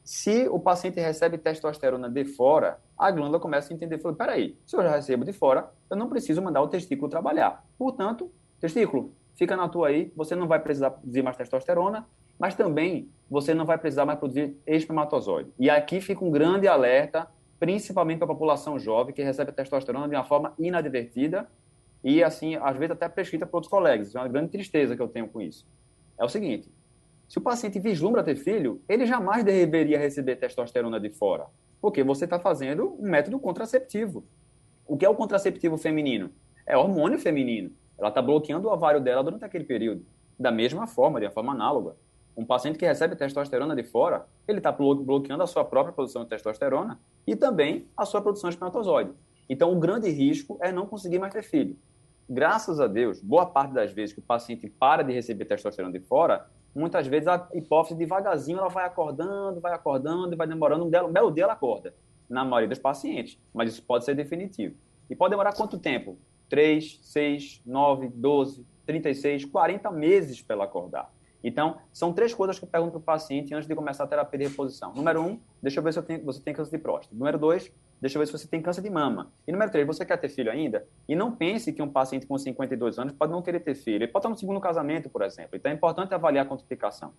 Se 0.08 0.48
o 0.48 0.58
paciente 0.58 1.02
recebe 1.02 1.38
testosterona 1.38 2.10
de 2.10 2.24
fora, 2.24 2.80
a 2.98 3.12
glândula 3.12 3.42
começa 3.42 3.74
a 3.74 3.76
entender, 3.76 4.00
fala, 4.00 4.16
peraí, 4.16 4.58
se 4.66 4.74
eu 4.74 4.82
já 4.82 4.96
recebo 4.96 5.26
de 5.26 5.34
fora, 5.34 5.70
eu 5.90 5.98
não 5.98 6.08
preciso 6.08 6.42
mandar 6.42 6.62
o 6.62 6.70
testículo 6.70 7.10
trabalhar. 7.10 7.66
Portanto, 7.78 8.32
testículo, 8.58 9.12
fica 9.36 9.58
na 9.58 9.68
tua 9.68 9.90
aí, 9.90 10.10
você 10.16 10.34
não 10.34 10.48
vai 10.48 10.62
precisar 10.62 10.92
produzir 10.92 11.22
mais 11.22 11.36
testosterona, 11.36 12.08
mas 12.40 12.56
também 12.56 13.10
você 13.30 13.54
não 13.54 13.66
vai 13.66 13.78
precisar 13.78 14.06
mais 14.06 14.18
produzir 14.18 14.56
espermatozoide. 14.66 15.52
E 15.60 15.70
aqui 15.70 16.00
fica 16.00 16.24
um 16.24 16.32
grande 16.32 16.70
alerta, 16.70 17.28
principalmente 17.60 18.20
para 18.20 18.28
a 18.28 18.30
população 18.30 18.80
jovem 18.80 19.14
que 19.14 19.22
recebe 19.22 19.52
testosterona 19.52 20.08
de 20.08 20.16
uma 20.16 20.24
forma 20.24 20.54
inadvertida 20.58 21.50
e, 22.02 22.24
assim, 22.24 22.56
às 22.56 22.78
vezes 22.78 22.92
até 22.92 23.10
prescrita 23.10 23.46
por 23.46 23.58
outros 23.58 23.70
colegas. 23.70 24.16
É 24.16 24.20
uma 24.20 24.30
grande 24.30 24.52
tristeza 24.52 24.96
que 24.96 25.02
eu 25.02 25.10
tenho 25.10 25.28
com 25.28 25.42
isso. 25.42 25.68
É 26.18 26.24
o 26.24 26.30
seguinte, 26.30 26.72
se 27.28 27.38
o 27.38 27.42
paciente 27.42 27.80
vislumbra 27.80 28.24
ter 28.24 28.36
filho, 28.36 28.82
ele 28.88 29.06
jamais 29.06 29.44
deveria 29.44 30.00
receber 30.00 30.38
testosterona 30.38 31.00
de 31.00 31.10
fora, 31.10 31.48
porque 31.82 32.02
você 32.02 32.24
está 32.24 32.40
fazendo 32.40 32.96
um 33.00 33.10
método 33.10 33.38
contraceptivo. 33.38 34.24
O 34.86 34.96
que 34.96 35.06
é 35.06 35.10
o 35.10 35.16
contraceptivo 35.16 35.78
feminino? 35.78 36.32
É 36.66 36.78
hormônio 36.78 37.20
feminino. 37.20 37.72
Ela 37.98 38.10
está 38.10 38.22
bloqueando 38.22 38.70
o 38.70 38.72
ovário 38.72 39.02
dela 39.02 39.24
durante 39.24 39.44
aquele 39.44 39.66
período. 39.66 40.06
Da 40.40 40.52
mesma 40.52 40.88
forma, 40.88 41.20
de 41.20 41.26
uma 41.26 41.32
forma 41.32 41.52
análoga. 41.52 41.96
Um 42.36 42.46
paciente 42.46 42.78
que 42.78 42.86
recebe 42.86 43.16
testosterona 43.16 43.76
de 43.76 43.84
fora, 43.84 44.26
ele 44.48 44.60
está 44.60 44.72
bloqueando 44.72 45.44
a 45.44 45.48
sua 45.48 45.66
própria 45.66 45.94
produção 45.94 46.24
de 46.24 46.30
testosterona 46.30 47.00
e 47.26 47.36
também 47.36 47.88
a 47.98 48.06
sua 48.06 48.22
produção 48.22 48.50
de 48.50 48.56
espermatozoide. 48.56 49.12
Então, 49.50 49.74
o 49.74 49.80
grande 49.80 50.10
risco 50.10 50.58
é 50.62 50.72
não 50.72 50.86
conseguir 50.86 51.20
mais 51.20 51.34
ter 51.34 51.42
filho. 51.42 51.76
Graças 52.30 52.80
a 52.80 52.88
Deus, 52.88 53.22
boa 53.22 53.46
parte 53.46 53.74
das 53.74 53.92
vezes 53.92 54.14
que 54.14 54.20
o 54.20 54.24
paciente 54.24 54.70
para 54.70 55.02
de 55.02 55.14
receber 55.14 55.46
testosterona 55.46 55.98
de 55.98 56.06
fora, 56.06 56.46
muitas 56.78 57.08
vezes 57.08 57.28
a 57.28 57.48
hipófise 57.54 57.96
devagarzinho 57.96 58.60
ela 58.60 58.70
vai 58.70 58.86
acordando, 58.86 59.60
vai 59.60 59.74
acordando, 59.74 60.36
vai 60.38 60.48
demorando, 60.48 60.86
um 60.86 60.90
belo, 60.90 61.10
belo 61.10 61.32
dia 61.32 61.44
ela 61.44 61.54
acorda, 61.54 61.94
na 62.30 62.46
maioria 62.46 62.70
dos 62.70 62.80
pacientes, 62.80 63.40
mas 63.54 63.72
isso 63.72 63.84
pode 63.84 64.06
ser 64.06 64.16
definitivo. 64.16 64.76
E 65.10 65.16
pode 65.16 65.32
demorar 65.32 65.54
quanto 65.54 65.78
tempo? 65.78 66.18
3, 66.50 67.00
6, 67.02 67.62
9, 67.66 68.10
12, 68.10 68.66
36, 68.86 69.46
40 69.46 69.92
meses 69.92 70.42
para 70.42 70.56
ela 70.56 70.66
acordar. 70.66 71.12
Então, 71.44 71.78
são 71.94 72.12
três 72.14 72.34
coisas 72.34 72.58
que 72.58 72.66
eu 72.66 72.70
pergunto 72.70 72.94
para 72.94 73.00
o 73.00 73.04
paciente 73.04 73.54
antes 73.54 73.68
de 73.68 73.76
começar 73.76 74.04
a 74.04 74.08
terapia 74.08 74.40
de 74.40 74.48
reposição. 74.48 74.94
Número 74.94 75.22
um, 75.22 75.40
deixa 75.62 75.80
eu 75.80 75.84
ver 75.84 75.94
se 75.94 76.02
tenho, 76.02 76.24
você 76.24 76.42
tem 76.42 76.54
câncer 76.54 76.72
de 76.78 76.84
próstata. 76.84 77.16
Número 77.16 77.38
dois, 77.38 77.72
deixa 78.02 78.18
eu 78.18 78.20
ver 78.20 78.26
se 78.26 78.32
você 78.32 78.48
tem 78.48 78.62
câncer 78.62 78.82
de 78.82 78.90
mama. 78.90 79.32
E 79.48 79.52
número 79.52 79.72
três, 79.72 79.86
você 79.86 80.06
quer 80.06 80.18
ter 80.18 80.30
filho 80.30 80.52
ainda? 80.52 80.86
E 81.08 81.16
não 81.16 81.32
pense 81.32 81.72
que 81.74 81.82
um 81.82 81.90
paciente 81.90 82.26
com 82.26 82.38
52 82.38 83.00
anos 83.00 83.14
pode 83.14 83.32
não 83.32 83.42
querer 83.42 83.60
ter 83.60 83.76
filho. 83.76 83.98
Ele 83.98 84.08
pode 84.08 84.22
estar 84.22 84.30
no 84.30 84.38
segundo 84.38 84.60
casamento, 84.60 85.10
por 85.10 85.22
exemplo. 85.22 85.52
Então, 85.56 85.72
é 85.72 85.76
importante 85.76 86.14
avaliar 86.14 86.46
a 86.46 86.50
quantificação. 86.50 87.14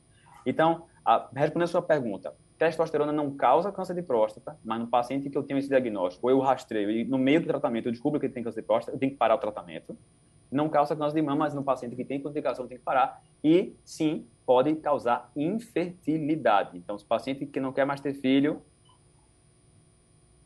Então, 0.47 0.85
a, 1.05 1.29
respondendo 1.35 1.65
a 1.65 1.73
sua 1.73 1.83
pergunta, 1.83 2.33
testosterona 2.57 3.13
não 3.13 3.31
causa 3.31 3.71
câncer 3.73 3.95
de 3.95 4.03
próstata, 4.03 4.57
mas 4.65 4.81
no 4.81 4.87
paciente 4.87 5.29
que 5.29 5.37
eu 5.37 5.43
tenho 5.43 5.59
esse 5.59 5.69
diagnóstico, 5.69 6.27
ou 6.27 6.31
eu 6.31 6.39
rastreio 6.39 6.91
e 6.91 7.05
no 7.05 7.19
meio 7.19 7.41
do 7.41 7.47
tratamento 7.47 7.87
eu 7.87 7.93
descubro 7.93 8.19
que 8.19 8.27
ele 8.27 8.33
tem 8.33 8.43
câncer 8.43 8.61
de 8.61 8.67
próstata, 8.67 8.97
eu 8.97 9.01
tenho 9.01 9.13
que 9.13 9.19
parar 9.19 9.35
o 9.35 9.39
tratamento 9.39 9.97
não 10.51 10.69
causa 10.69 10.97
câncer 10.97 11.17
de 11.17 11.23
mama, 11.23 11.45
mas 11.45 11.55
no 11.55 11.63
paciente 11.63 11.95
que 11.95 12.05
tem 12.05 12.21
complicação 12.21 12.67
tem 12.67 12.79
que 12.79 12.85
parar. 12.85 13.23
E, 13.45 13.75
sim, 13.85 14.27
pode 14.47 14.75
causar 14.77 15.31
infertilidade. 15.37 16.77
Então, 16.77 16.99
se 16.99 17.05
o 17.05 17.07
paciente 17.07 17.47
que 17.47 17.61
não 17.61 17.73
quer 17.73 17.85
mais 17.85 18.01
ter 18.01 18.15
filho, 18.15 18.63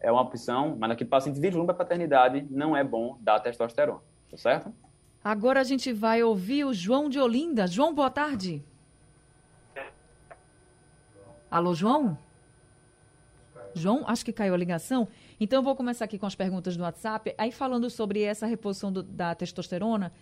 é 0.02 0.10
uma 0.10 0.20
opção, 0.20 0.76
mas 0.78 0.88
naquele 0.90 1.08
paciente 1.08 1.40
vislumbra 1.40 1.72
a 1.74 1.78
paternidade, 1.78 2.46
não 2.50 2.76
é 2.76 2.82
bom 2.82 3.16
dar 3.20 3.38
testosterona, 3.40 4.00
tá 4.28 4.36
certo? 4.36 4.74
Agora 5.22 5.60
a 5.60 5.64
gente 5.64 5.92
vai 5.92 6.22
ouvir 6.22 6.64
o 6.64 6.74
João 6.74 7.08
de 7.08 7.20
Olinda. 7.20 7.66
João, 7.68 7.94
boa 7.94 8.10
tarde. 8.10 8.62
Alô, 11.48 11.72
João? 11.74 12.18
João, 13.74 14.02
acho 14.06 14.24
que 14.24 14.32
caiu 14.32 14.52
a 14.52 14.56
ligação. 14.56 15.06
Então, 15.38 15.60
eu 15.60 15.62
vou 15.62 15.76
começar 15.76 16.04
aqui 16.04 16.18
com 16.18 16.26
as 16.26 16.34
perguntas 16.34 16.76
do 16.76 16.82
WhatsApp. 16.82 17.34
Aí, 17.38 17.52
falando 17.52 17.88
sobre 17.88 18.22
essa 18.22 18.46
reposição 18.46 18.92
do, 18.92 19.02
da 19.02 19.34
testosterona, 19.34 20.12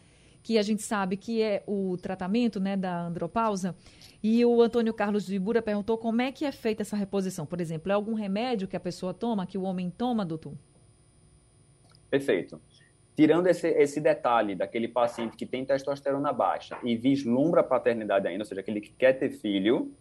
que 0.43 0.59
a 0.59 0.63
gente 0.63 0.83
sabe 0.83 1.17
que 1.17 1.43
é 1.43 1.63
o 1.67 1.97
tratamento 1.97 2.59
né, 2.59 2.77
da 2.77 3.03
andropausa. 3.03 3.75
E 4.23 4.45
o 4.45 4.61
Antônio 4.61 4.93
Carlos 4.93 5.27
de 5.27 5.35
Ibura 5.35 5.63
perguntou 5.63 5.97
como 5.99 6.21
é 6.23 6.33
que 6.33 6.45
é 6.45 6.53
feita 6.53 6.83
essa 6.83 6.97
reposição. 6.97 7.47
Por 7.47 7.61
exemplo, 7.61 7.91
é 7.91 7.95
algum 7.95 8.15
remédio 8.15 8.69
que 8.69 8.77
a 8.77 8.81
pessoa 8.81 9.15
toma, 9.15 9.47
que 9.47 9.59
o 9.59 9.63
homem 9.63 9.91
toma, 9.91 10.25
doutor? 10.25 10.55
Perfeito. 12.11 12.61
Tirando 13.17 13.47
esse, 13.47 13.69
esse 13.69 14.01
detalhe 14.01 14.55
daquele 14.55 14.89
paciente 14.89 15.37
que 15.37 15.47
tem 15.47 15.65
testosterona 15.65 16.33
baixa 16.33 16.79
e 16.83 16.97
vislumbra 16.97 17.61
a 17.61 17.65
paternidade 17.65 18.27
ainda, 18.27 18.43
ou 18.43 18.47
seja, 18.47 18.61
aquele 18.61 18.81
que 18.81 18.91
quer 18.93 19.13
ter 19.15 19.31
filho, 19.31 19.93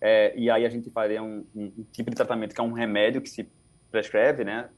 é, 0.00 0.32
e 0.36 0.50
aí 0.50 0.64
a 0.64 0.68
gente 0.68 0.90
faria 0.90 1.22
um, 1.22 1.44
um, 1.54 1.84
tipo 1.92 2.10
de 2.10 2.16
tratamento 2.16 2.54
que 2.54 2.60
é 2.60 2.64
um 2.64 2.72
remédio 2.72 3.20
que 3.20 3.28
se 3.28 3.48
prescreve, 3.90 4.44
né? 4.44 4.68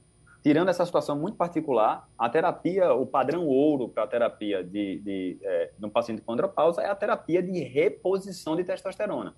Tirando 0.42 0.68
essa 0.68 0.86
situação 0.86 1.18
muito 1.18 1.36
particular, 1.36 2.08
a 2.18 2.28
terapia, 2.28 2.94
o 2.94 3.04
padrão 3.04 3.46
ouro 3.46 3.88
para 3.88 4.04
a 4.04 4.06
terapia 4.06 4.64
de, 4.64 4.98
de, 5.00 5.38
é, 5.42 5.70
de 5.78 5.84
um 5.84 5.90
paciente 5.90 6.22
com 6.22 6.32
andropausa 6.32 6.80
é 6.80 6.88
a 6.88 6.94
terapia 6.94 7.42
de 7.42 7.60
reposição 7.60 8.56
de 8.56 8.64
testosterona. 8.64 9.34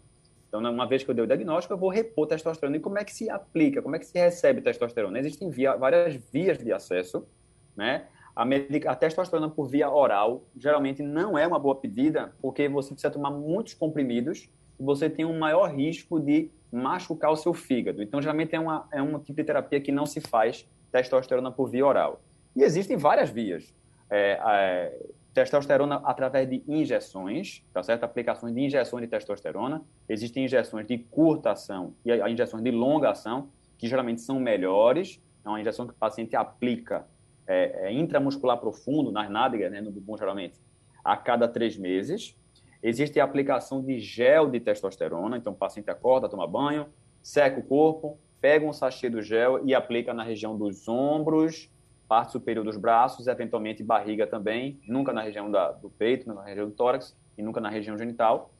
Então, 0.46 0.60
uma 0.60 0.86
vez 0.86 1.02
que 1.02 1.10
eu 1.10 1.14
dei 1.14 1.24
o 1.24 1.26
diagnóstico, 1.26 1.74
eu 1.74 1.78
vou 1.78 1.88
repor 1.88 2.26
testosterona. 2.26 2.76
E 2.76 2.80
como 2.80 2.98
é 2.98 3.04
que 3.04 3.12
se 3.12 3.28
aplica? 3.28 3.82
Como 3.82 3.96
é 3.96 3.98
que 3.98 4.06
se 4.06 4.16
recebe 4.16 4.60
testosterona? 4.60 5.18
Existem 5.18 5.50
via, 5.50 5.74
várias 5.74 6.14
vias 6.14 6.58
de 6.58 6.72
acesso, 6.72 7.26
né? 7.74 8.06
A, 8.36 8.44
medica, 8.44 8.90
a, 8.90 8.94
testosterona 8.94 9.50
por 9.50 9.68
via 9.68 9.90
oral 9.90 10.44
geralmente 10.56 11.02
não 11.02 11.36
é 11.36 11.46
uma 11.46 11.58
boa 11.58 11.74
pedida, 11.74 12.32
porque 12.40 12.68
você 12.68 12.90
precisa 12.92 13.10
tomar 13.10 13.30
muitos 13.30 13.74
comprimidos 13.74 14.48
e 14.78 14.82
você 14.84 15.10
tem 15.10 15.24
um 15.24 15.38
maior 15.38 15.70
risco 15.74 16.20
de 16.20 16.50
machucar 16.70 17.32
o 17.32 17.36
seu 17.36 17.52
fígado. 17.52 18.02
Então, 18.02 18.22
geralmente 18.22 18.54
é, 18.54 18.60
uma, 18.60 18.86
é 18.92 19.02
um 19.02 19.18
tipo 19.18 19.34
de 19.34 19.44
terapia 19.44 19.80
que 19.80 19.90
não 19.90 20.06
se 20.06 20.20
faz 20.20 20.68
testosterona 20.92 21.50
por 21.50 21.68
via 21.68 21.84
oral. 21.84 22.20
E 22.54 22.62
existem 22.62 22.96
várias 22.96 23.30
vias. 23.30 23.74
É, 24.10 24.38
é, 24.44 24.98
testosterona 25.32 26.02
através 26.04 26.48
de 26.48 26.62
injeções, 26.68 27.64
tá 27.72 27.82
certo? 27.82 28.04
Aplicações 28.04 28.54
de 28.54 28.60
injeções 28.60 29.02
de 29.02 29.08
testosterona. 29.08 29.82
Existem 30.08 30.44
injeções 30.44 30.86
de 30.86 30.98
curta 30.98 31.52
ação 31.52 31.94
e 32.04 32.12
injeções 32.30 32.62
de 32.62 32.70
longa 32.70 33.10
ação, 33.10 33.48
que 33.78 33.88
geralmente 33.88 34.20
são 34.20 34.38
melhores. 34.38 35.20
É 35.44 35.48
uma 35.48 35.60
injeção 35.60 35.86
que 35.86 35.92
o 35.92 35.96
paciente 35.96 36.36
aplica 36.36 37.06
é, 37.46 37.88
é 37.88 37.92
intramuscular 37.92 38.58
profundo, 38.58 39.10
nas 39.10 39.30
nádegas, 39.30 39.72
né, 39.72 39.80
no 39.80 39.90
bumbum 39.90 40.16
geralmente, 40.16 40.60
a 41.02 41.16
cada 41.16 41.48
três 41.48 41.76
meses. 41.76 42.36
Existe 42.82 43.18
a 43.18 43.24
aplicação 43.24 43.82
de 43.82 43.98
gel 43.98 44.50
de 44.50 44.60
testosterona, 44.60 45.36
então 45.36 45.52
o 45.52 45.56
paciente 45.56 45.90
acorda, 45.90 46.28
toma 46.28 46.46
banho, 46.46 46.86
seca 47.22 47.58
o 47.58 47.62
corpo, 47.62 48.18
pega 48.42 48.66
um 48.66 48.72
sachê 48.72 49.08
do 49.08 49.22
gel 49.22 49.64
e 49.64 49.72
aplica 49.72 50.12
na 50.12 50.24
região 50.24 50.58
dos 50.58 50.88
ombros, 50.88 51.70
parte 52.08 52.32
superior 52.32 52.64
dos 52.64 52.76
braços, 52.76 53.28
eventualmente 53.28 53.84
barriga 53.84 54.26
também, 54.26 54.80
nunca 54.86 55.12
na 55.12 55.22
região 55.22 55.48
da, 55.48 55.70
do 55.70 55.88
peito, 55.88 56.28
na 56.28 56.42
região 56.42 56.66
do 56.66 56.74
tórax 56.74 57.16
e 57.38 57.42
nunca 57.42 57.60
na 57.60 57.70
região 57.70 57.96
genital. 57.96 58.52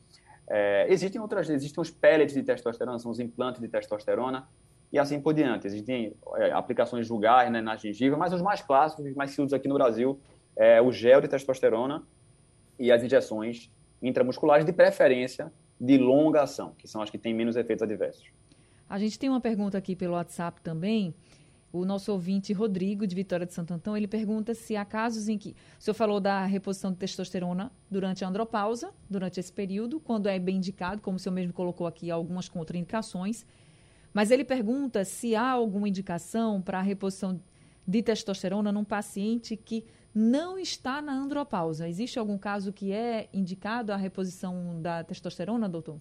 É, 0.48 0.86
existem 0.88 1.20
outras, 1.20 1.50
existem 1.50 1.82
os 1.82 1.90
pellets 1.90 2.32
de 2.32 2.44
testosterona, 2.44 2.98
são 3.00 3.10
os 3.10 3.18
implantes 3.18 3.60
de 3.60 3.66
testosterona 3.66 4.48
e 4.92 4.98
assim 5.00 5.20
por 5.20 5.34
diante. 5.34 5.66
Existem 5.66 6.14
é, 6.36 6.52
aplicações 6.52 7.08
vulgares 7.08 7.50
né, 7.50 7.60
na 7.60 7.76
gengiva, 7.76 8.16
mas 8.16 8.32
os 8.32 8.40
mais 8.40 8.62
clássicos, 8.62 9.04
os 9.04 9.14
mais 9.14 9.32
usados 9.32 9.52
aqui 9.52 9.66
no 9.66 9.74
Brasil, 9.74 10.20
é 10.54 10.80
o 10.80 10.92
gel 10.92 11.20
de 11.20 11.26
testosterona 11.26 12.04
e 12.78 12.92
as 12.92 13.02
injeções 13.02 13.68
intramusculares, 14.00 14.64
de 14.64 14.72
preferência 14.72 15.52
de 15.80 15.98
longa 15.98 16.42
ação, 16.42 16.72
que 16.78 16.86
são 16.86 17.02
as 17.02 17.10
que 17.10 17.18
têm 17.18 17.34
menos 17.34 17.56
efeitos 17.56 17.82
adversos. 17.82 18.30
A 18.92 18.98
gente 18.98 19.18
tem 19.18 19.30
uma 19.30 19.40
pergunta 19.40 19.78
aqui 19.78 19.96
pelo 19.96 20.12
WhatsApp 20.12 20.60
também. 20.60 21.14
O 21.72 21.82
nosso 21.82 22.12
ouvinte 22.12 22.52
Rodrigo, 22.52 23.06
de 23.06 23.14
Vitória 23.14 23.46
de 23.46 23.54
Santo 23.54 23.72
Antão, 23.72 23.96
ele 23.96 24.06
pergunta 24.06 24.52
se 24.52 24.76
há 24.76 24.84
casos 24.84 25.30
em 25.30 25.38
que. 25.38 25.56
O 25.80 25.82
senhor 25.82 25.94
falou 25.94 26.20
da 26.20 26.44
reposição 26.44 26.92
de 26.92 26.98
testosterona 26.98 27.72
durante 27.90 28.22
a 28.22 28.28
andropausa, 28.28 28.92
durante 29.08 29.40
esse 29.40 29.50
período, 29.50 29.98
quando 29.98 30.26
é 30.26 30.38
bem 30.38 30.58
indicado, 30.58 31.00
como 31.00 31.16
o 31.16 31.18
senhor 31.18 31.34
mesmo 31.34 31.54
colocou 31.54 31.86
aqui, 31.86 32.10
algumas 32.10 32.50
contraindicações. 32.50 33.46
Mas 34.12 34.30
ele 34.30 34.44
pergunta 34.44 35.06
se 35.06 35.34
há 35.34 35.48
alguma 35.48 35.88
indicação 35.88 36.60
para 36.60 36.78
a 36.78 36.82
reposição 36.82 37.40
de 37.88 38.02
testosterona 38.02 38.70
num 38.70 38.84
paciente 38.84 39.56
que 39.56 39.86
não 40.14 40.58
está 40.58 41.00
na 41.00 41.14
andropausa. 41.14 41.88
Existe 41.88 42.18
algum 42.18 42.36
caso 42.36 42.74
que 42.74 42.92
é 42.92 43.30
indicado 43.32 43.90
a 43.90 43.96
reposição 43.96 44.82
da 44.82 45.02
testosterona, 45.02 45.66
doutor? 45.66 45.98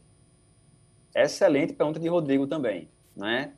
Excelente 1.15 1.73
pergunta 1.73 1.99
de 1.99 2.07
Rodrigo 2.07 2.47
também, 2.47 2.89
né? 3.15 3.53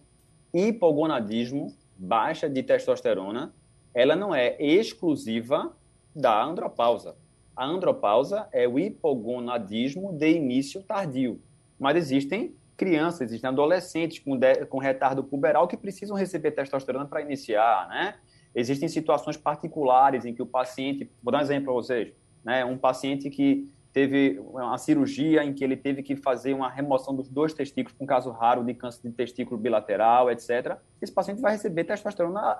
Hipogonadismo, 0.53 1.75
baixa 1.97 2.49
de 2.49 2.63
testosterona, 2.63 3.53
ela 3.93 4.15
não 4.15 4.33
é 4.33 4.55
exclusiva 4.59 5.75
da 6.15 6.43
andropausa. 6.43 7.15
A 7.55 7.65
andropausa 7.65 8.47
é 8.51 8.67
o 8.67 8.79
hipogonadismo 8.79 10.11
de 10.13 10.31
início 10.31 10.81
tardio, 10.81 11.39
mas 11.79 11.95
existem 11.95 12.55
crianças, 12.75 13.29
existem 13.29 13.47
adolescentes 13.47 14.19
com, 14.19 14.35
de, 14.35 14.65
com 14.65 14.79
retardo 14.79 15.23
puberal 15.23 15.67
que 15.67 15.77
precisam 15.77 16.17
receber 16.17 16.51
testosterona 16.51 17.05
para 17.05 17.21
iniciar, 17.21 17.87
né? 17.87 18.15
Existem 18.55 18.89
situações 18.89 19.37
particulares 19.37 20.25
em 20.25 20.33
que 20.33 20.41
o 20.41 20.45
paciente, 20.45 21.09
vou 21.21 21.31
dar 21.31 21.39
um 21.39 21.41
exemplo 21.41 21.65
para 21.65 21.73
vocês, 21.73 22.13
né? 22.43 22.65
Um 22.65 22.77
paciente 22.77 23.29
que 23.29 23.69
teve 23.93 24.39
uma 24.39 24.77
cirurgia 24.79 25.43
em 25.43 25.53
que 25.53 25.63
ele 25.63 25.77
teve 25.77 26.01
que 26.01 26.15
fazer 26.15 26.53
uma 26.53 26.67
remoção 26.67 27.15
dos 27.15 27.29
dois 27.29 27.53
testículos, 27.53 27.95
um 28.01 28.07
caso 28.07 28.31
raro 28.31 28.63
de 28.63 28.73
câncer 28.73 29.07
de 29.07 29.13
testículo 29.13 29.55
bilateral, 29.55 30.31
etc. 30.31 30.77
Esse 30.99 31.13
paciente 31.13 31.39
vai 31.39 31.51
receber 31.51 31.83
testosterona 31.83 32.57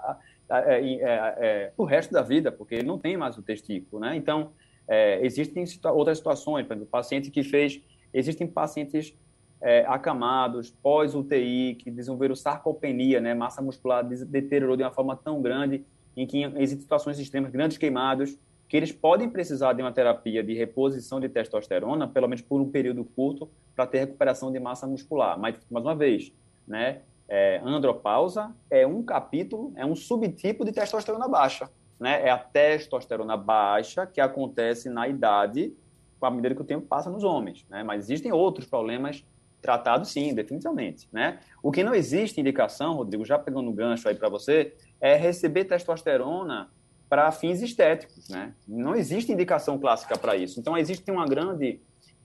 é, 0.48 0.80
é, 0.80 1.02
é, 1.02 1.74
o 1.76 1.86
resto 1.86 2.14
da 2.14 2.22
vida, 2.22 2.52
porque 2.52 2.76
ele 2.76 2.88
não 2.88 3.00
tem 3.00 3.18
mais 3.18 3.36
o 3.36 3.42
testículo, 3.42 4.00
né? 4.00 4.16
Então, 4.16 4.52
é, 4.88 5.26
existem 5.26 5.66
outras 5.86 6.20
situações, 6.20 6.68
por 6.68 6.74
exemplo, 6.74 6.90
paciente 6.90 7.32
que 7.32 7.42
fez, 7.42 7.82
existem 8.14 8.46
pacientes 8.46 9.18
é, 9.60 9.86
acamados, 9.88 10.70
pós-UTI, 10.84 11.76
que 11.76 11.90
desenvolveram 11.90 12.36
sarcopenia, 12.36 13.20
né, 13.20 13.34
massa 13.34 13.62
muscular 13.62 14.04
deteriorou 14.04 14.76
de 14.76 14.84
uma 14.84 14.92
forma 14.92 15.16
tão 15.16 15.42
grande, 15.42 15.84
em 16.16 16.28
que 16.28 16.44
existem 16.44 16.82
situações 16.82 17.18
extremas, 17.18 17.50
grandes 17.50 17.78
queimados, 17.78 18.38
que 18.74 18.78
eles 18.78 18.92
podem 18.92 19.30
precisar 19.30 19.74
de 19.74 19.84
uma 19.84 19.92
terapia 19.92 20.44
de 20.44 20.56
reposição 20.56 21.20
de 21.20 21.30
testosterona, 21.30 22.08
pelo 22.08 22.28
menos 22.28 22.42
por 22.42 22.60
um 22.60 22.72
período 22.72 23.06
curto, 23.06 23.48
para 23.76 23.86
ter 23.86 24.00
recuperação 24.00 24.52
de 24.52 24.60
massa 24.60 24.88
muscular. 24.88 25.38
Mas, 25.38 25.60
mais 25.70 25.86
uma 25.86 25.94
vez, 25.94 26.34
né, 26.68 27.04
é, 27.30 27.62
andropausa 27.64 28.52
é 28.72 28.88
um 28.88 29.04
capítulo, 29.04 29.72
é 29.76 29.86
um 29.86 29.96
subtipo 29.96 30.66
de 30.66 30.72
testosterona 30.72 31.28
baixa. 31.28 31.70
Né? 32.00 32.28
É 32.28 32.32
a 32.32 32.38
testosterona 32.40 33.38
baixa 33.38 34.08
que 34.08 34.20
acontece 34.20 34.90
na 34.90 35.08
idade, 35.08 35.72
com 36.20 36.26
a 36.26 36.32
medida 36.32 36.56
que 36.56 36.62
o 36.62 36.66
tempo 36.66 36.88
passa 36.88 37.12
nos 37.12 37.24
homens. 37.24 37.68
Né? 37.70 37.84
Mas 37.84 38.06
existem 38.06 38.32
outros 38.32 38.66
problemas 38.66 39.24
Tratado, 39.64 40.06
sim, 40.06 40.36
definitivamente. 40.36 41.08
Né? 41.10 41.40
O 41.64 41.72
que 41.72 41.86
não 41.86 41.96
existe 41.96 42.42
indicação, 42.42 42.96
Rodrigo, 42.96 43.24
já 43.24 43.40
pegando 43.40 43.70
o 43.70 43.74
gancho 43.74 44.10
aí 44.10 44.16
para 44.16 44.28
você, 44.28 44.76
é 45.00 45.16
receber 45.16 45.64
testosterona 45.64 46.70
para 47.10 47.32
fins 47.32 47.62
estéticos. 47.62 48.30
Né? 48.30 48.54
Não 48.68 48.96
existe 48.96 49.32
indicação 49.32 49.78
clássica 49.78 50.18
para 50.18 50.36
isso. 50.36 50.60
Então, 50.60 50.78
existe 50.78 51.10
uma 51.12 51.26
grande 51.26 51.80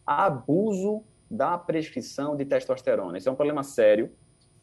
abuso 0.07 1.03
da 1.31 1.59
prescrição 1.59 2.37
de 2.37 2.45
testosterona. 2.45 3.19
Isso 3.19 3.29
é 3.29 3.33
um 3.33 3.37
problema 3.37 3.63
sério, 3.63 4.11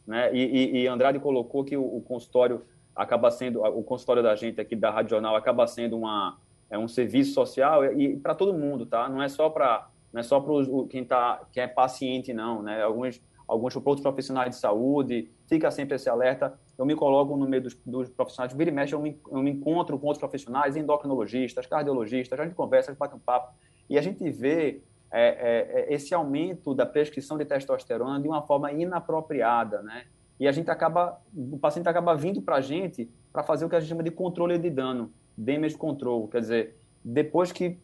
né? 0.06 0.34
E, 0.34 0.40
e, 0.40 0.82
e 0.82 0.88
Andrade 0.88 1.20
colocou 1.20 1.64
que 1.64 1.78
o, 1.78 1.84
o, 1.84 2.02
consultório 2.02 2.64
acaba 2.96 3.30
sendo, 3.32 3.62
o 3.64 3.84
consultório 3.84 4.24
da 4.24 4.36
gente 4.36 4.60
aqui 4.60 4.76
da 4.76 4.90
Rádio 4.90 5.12
Jornal 5.12 5.36
acaba 5.36 5.68
sendo 5.68 5.98
uma, 5.98 6.38
é 6.70 6.78
um 6.78 6.88
serviço 6.88 7.34
social 7.34 7.86
e, 7.86 8.14
e 8.14 8.18
para 8.18 8.34
todo 8.36 8.54
mundo, 8.54 8.86
tá? 8.86 9.08
Não 9.10 9.22
é 9.22 9.30
só 9.30 9.50
para 9.50 9.90
não 10.12 10.22
é 10.22 10.24
só 10.24 10.40
para 10.40 10.54
quem 10.90 11.04
tá, 11.04 11.46
quem 11.52 11.64
é 11.64 11.68
paciente 11.68 12.34
não, 12.34 12.62
né? 12.62 12.82
Alguns 12.82 13.22
alguns 13.48 13.76
outros 13.76 14.02
profissionais 14.02 14.50
de 14.50 14.56
saúde, 14.56 15.30
fica 15.48 15.70
sempre 15.72 15.96
esse 15.96 16.10
alerta. 16.10 16.58
Eu 16.78 16.86
me 16.86 16.96
coloco 16.96 17.36
no 17.38 17.48
meio 17.48 17.64
dos, 17.64 17.76
dos 17.86 18.10
profissionais, 18.10 18.54
vira 18.54 18.70
e 18.70 18.74
mexe, 18.74 18.94
eu 18.94 19.00
me, 19.00 19.20
eu 19.32 19.40
me 19.40 19.52
encontro 19.52 19.98
com 19.98 20.08
outros 20.08 20.20
profissionais, 20.20 20.76
endocrinologistas, 20.76 21.66
cardiologistas, 21.66 22.40
a 22.40 22.44
gente 22.44 22.56
conversa, 22.56 22.92
a 22.92 22.94
gente 22.94 23.00
bate 23.00 23.16
um 23.16 23.20
papo, 23.20 23.54
e 23.90 23.98
a 23.98 24.02
gente 24.02 24.30
vê 24.30 24.82
é, 25.12 25.28
é, 25.28 25.82
é, 25.82 25.94
esse 25.94 26.14
aumento 26.14 26.74
da 26.74 26.86
prescrição 26.86 27.38
de 27.38 27.46
testosterona 27.46 28.20
de 28.20 28.28
uma 28.28 28.42
forma 28.42 28.72
inapropriada, 28.72 29.82
né? 29.82 30.06
E 30.38 30.48
a 30.48 30.52
gente 30.52 30.70
acaba, 30.70 31.22
o 31.34 31.58
paciente 31.58 31.88
acaba 31.88 32.14
vindo 32.16 32.42
para 32.42 32.58
a 32.58 32.62
gente 32.62 33.10
para 33.32 33.42
fazer 33.42 33.64
o 33.64 33.70
que 33.70 33.76
a 33.76 33.80
gente 33.80 33.88
chama 33.88 34.04
de 34.04 34.12
controle 34.12 34.58
de 34.58 34.70
dano, 34.70 35.12
damage 35.38 35.78
control, 35.78 36.28
quer 36.28 36.42
dizer, 36.42 36.76
depois 37.04 37.52
que 37.52 37.80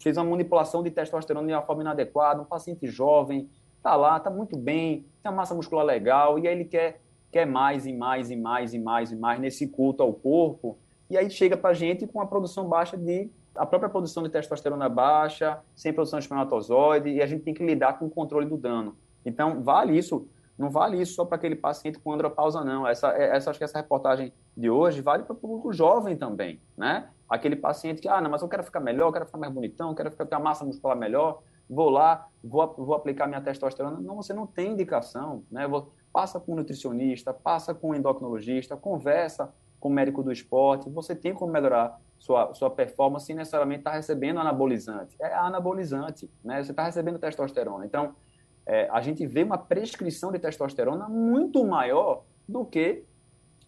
fez 0.00 0.16
uma 0.16 0.24
manipulação 0.24 0.82
de 0.82 0.90
testosterona 0.90 1.46
de 1.46 1.52
uma 1.52 1.62
forma 1.62 1.82
inadequada, 1.82 2.42
um 2.42 2.44
paciente 2.44 2.86
jovem, 2.86 3.48
tá 3.82 3.94
lá, 3.96 4.18
tá 4.18 4.30
muito 4.30 4.56
bem, 4.56 5.06
tem 5.22 5.30
uma 5.30 5.36
massa 5.36 5.54
muscular 5.54 5.84
legal, 5.84 6.38
e 6.38 6.48
aí 6.48 6.54
ele 6.54 6.64
quer, 6.64 7.02
quer 7.34 7.48
mais 7.48 7.84
e 7.84 7.92
mais 7.92 8.30
e 8.30 8.36
mais 8.36 8.72
e 8.72 8.78
mais 8.78 9.10
e 9.10 9.16
mais 9.16 9.40
nesse 9.40 9.66
culto 9.66 10.04
ao 10.04 10.12
corpo, 10.12 10.78
e 11.10 11.18
aí 11.18 11.28
chega 11.28 11.56
para 11.56 11.70
a 11.70 11.74
gente 11.74 12.06
com 12.06 12.20
uma 12.20 12.28
produção 12.28 12.68
baixa 12.68 12.96
de 12.96 13.28
a 13.56 13.66
própria 13.66 13.90
produção 13.90 14.22
de 14.22 14.28
testosterona 14.28 14.88
baixa, 14.88 15.58
sem 15.74 15.92
produção 15.92 16.20
de 16.20 16.26
espermatozoide, 16.26 17.10
e 17.10 17.20
a 17.20 17.26
gente 17.26 17.42
tem 17.42 17.52
que 17.52 17.64
lidar 17.64 17.98
com 17.98 18.06
o 18.06 18.10
controle 18.10 18.46
do 18.46 18.56
dano. 18.56 18.96
Então, 19.26 19.62
vale 19.62 19.98
isso, 19.98 20.28
não 20.56 20.70
vale 20.70 21.00
isso 21.00 21.14
só 21.14 21.24
para 21.24 21.34
aquele 21.34 21.56
paciente 21.56 21.98
com 21.98 22.12
andropausa, 22.12 22.64
não. 22.64 22.86
Essa, 22.86 23.12
é, 23.16 23.36
essa, 23.36 23.50
acho 23.50 23.58
que 23.58 23.64
essa 23.64 23.78
reportagem 23.78 24.32
de 24.56 24.70
hoje 24.70 25.00
vale 25.00 25.24
para 25.24 25.32
o 25.32 25.36
público 25.36 25.72
jovem 25.72 26.16
também, 26.16 26.60
né? 26.76 27.08
Aquele 27.28 27.56
paciente 27.56 28.00
que, 28.00 28.08
ah, 28.08 28.20
não, 28.20 28.30
mas 28.30 28.42
eu 28.42 28.48
quero 28.48 28.62
ficar 28.62 28.80
melhor, 28.80 29.08
eu 29.08 29.12
quero 29.12 29.26
ficar 29.26 29.38
mais 29.38 29.52
bonitão, 29.52 29.88
eu 29.88 29.94
quero 29.94 30.10
ficar 30.10 30.26
com 30.26 30.34
a 30.36 30.40
massa 30.40 30.64
muscular 30.64 30.96
melhor, 30.96 31.40
vou 31.68 31.90
lá, 31.90 32.26
vou, 32.42 32.74
vou 32.76 32.94
aplicar 32.94 33.26
minha 33.26 33.40
testosterona. 33.40 33.98
Não, 34.00 34.16
você 34.16 34.32
não 34.32 34.46
tem 34.46 34.72
indicação, 34.72 35.42
né? 35.50 35.66
Passa 36.14 36.38
com 36.38 36.52
um 36.52 36.54
nutricionista, 36.54 37.34
passa 37.34 37.74
com 37.74 37.90
um 37.90 37.94
endocrinologista, 37.96 38.76
conversa 38.76 39.52
com 39.80 39.88
o 39.88 39.92
médico 39.92 40.22
do 40.22 40.30
esporte, 40.30 40.88
você 40.88 41.12
tem 41.12 41.34
como 41.34 41.52
melhorar 41.52 42.00
sua, 42.16 42.54
sua 42.54 42.70
performance 42.70 43.26
sem 43.26 43.34
necessariamente 43.34 43.80
estar 43.80 43.90
tá 43.90 43.96
recebendo 43.96 44.38
anabolizante. 44.38 45.16
É 45.20 45.34
anabolizante, 45.34 46.30
né? 46.44 46.62
Você 46.62 46.70
está 46.70 46.84
recebendo 46.84 47.18
testosterona. 47.18 47.84
Então, 47.84 48.14
é, 48.64 48.88
a 48.92 49.00
gente 49.00 49.26
vê 49.26 49.42
uma 49.42 49.58
prescrição 49.58 50.30
de 50.30 50.38
testosterona 50.38 51.08
muito 51.08 51.64
maior 51.66 52.22
do 52.48 52.64
que 52.64 53.04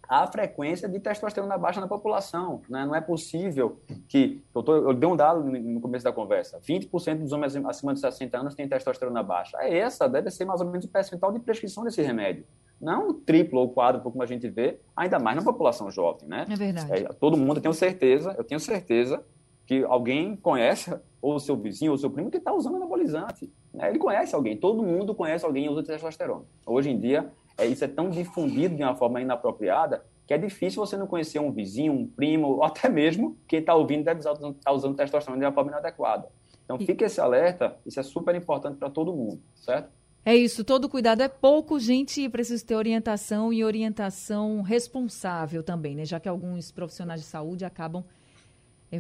a 0.09 0.27
frequência 0.27 0.89
de 0.89 1.01
testosterona 1.01 1.59
baixa 1.59 1.81
na 1.81 1.89
população. 1.89 2.63
Né? 2.69 2.85
Não 2.85 2.95
é 2.95 3.01
possível 3.01 3.81
que. 4.09 4.43
Eu, 4.55 4.63
tô, 4.63 4.77
eu 4.77 4.95
dei 4.95 5.09
um 5.09 5.17
dado 5.17 5.43
no 5.43 5.81
começo 5.81 6.05
da 6.05 6.13
conversa: 6.13 6.61
20% 6.61 7.19
dos 7.19 7.33
homens 7.33 7.57
acima 7.57 7.95
de 7.95 8.01
60 8.01 8.39
anos 8.39 8.55
têm 8.55 8.69
testosterona 8.69 9.23
baixa. 9.23 9.57
É 9.61 9.79
essa, 9.79 10.09
deve 10.09 10.31
ser 10.31 10.45
mais 10.45 10.61
ou 10.61 10.67
menos 10.67 10.85
o 10.85 10.89
percentual 10.89 11.33
de 11.33 11.41
prescrição 11.41 11.85
desse 11.85 12.03
remédio 12.03 12.45
não 12.81 13.13
triplo 13.13 13.61
ou 13.61 13.73
quádruplo 13.73 14.11
como 14.11 14.23
a 14.23 14.27
gente 14.27 14.49
vê, 14.49 14.79
ainda 14.95 15.19
mais 15.19 15.37
na 15.37 15.43
população 15.43 15.91
jovem, 15.91 16.29
né? 16.29 16.45
É 16.49 16.57
verdade. 16.57 16.93
É, 16.93 17.03
todo 17.05 17.37
mundo, 17.37 17.57
eu 17.57 17.63
tenho 17.63 17.75
certeza, 17.75 18.35
eu 18.37 18.45
tenho 18.45 18.61
certeza 18.61 19.25
que 19.67 19.83
alguém 19.85 20.37
conhece, 20.37 20.95
ou 21.21 21.35
o 21.35 21.41
seu 21.41 21.57
vizinho, 21.57 21.91
ou 21.91 21.97
o 21.97 21.99
seu 21.99 22.09
primo, 22.09 22.31
que 22.31 22.37
está 22.37 22.53
usando 22.53 22.77
anabolizante. 22.77 23.53
Né? 23.75 23.89
Ele 23.89 23.99
conhece 23.99 24.35
alguém, 24.35 24.57
todo 24.57 24.83
mundo 24.83 25.15
conhece 25.15 25.45
alguém 25.45 25.65
que 25.65 25.71
usa 25.71 25.83
testosterona. 25.83 26.45
Hoje 26.65 26.91
em 26.91 27.01
dia, 27.01 27.31
é, 27.57 27.67
isso 27.67 27.85
é 27.85 27.89
tão 27.89 28.11
difundido 28.11 28.77
de 28.77 28.83
uma 28.83 28.95
forma 28.95 29.21
inapropriada 29.21 30.05
que 30.27 30.35
é 30.35 30.39
difícil 30.39 30.85
você 30.85 30.97
não 30.97 31.07
conhecer 31.07 31.39
um 31.39 31.53
vizinho, 31.53 31.93
um 31.93 32.07
primo, 32.07 32.49
ou 32.49 32.65
até 32.65 32.89
mesmo 32.89 33.39
quem 33.47 33.61
está 33.61 33.75
ouvindo 33.75 34.05
deve 34.05 34.19
estar 34.19 34.33
usando, 34.33 34.55
tá 34.55 34.73
usando 34.73 34.97
testosterona 34.97 35.39
de 35.41 35.47
uma 35.47 35.53
forma 35.53 35.71
inadequada. 35.71 36.29
Então, 36.65 36.79
fique 36.79 37.05
esse 37.05 37.21
alerta, 37.21 37.77
isso 37.87 38.01
é 38.01 38.03
super 38.03 38.35
importante 38.35 38.77
para 38.77 38.91
todo 38.91 39.15
mundo, 39.15 39.41
certo? 39.55 39.89
É 40.25 40.35
isso, 40.35 40.65
todo 40.65 40.89
cuidado 40.89 41.23
é 41.23 41.29
pouco, 41.29 41.79
gente, 41.79 42.29
precisa 42.29 42.67
ter 42.67 42.75
orientação 42.75 43.53
e 43.53 43.63
orientação 43.63 44.61
responsável 44.63 45.63
também, 45.63 45.95
né? 45.95 46.05
Já 46.05 46.19
que 46.19 46.29
alguns 46.29 46.73
profissionais 46.73 47.21
de 47.21 47.27
saúde 47.29 47.65
acabam 47.65 48.05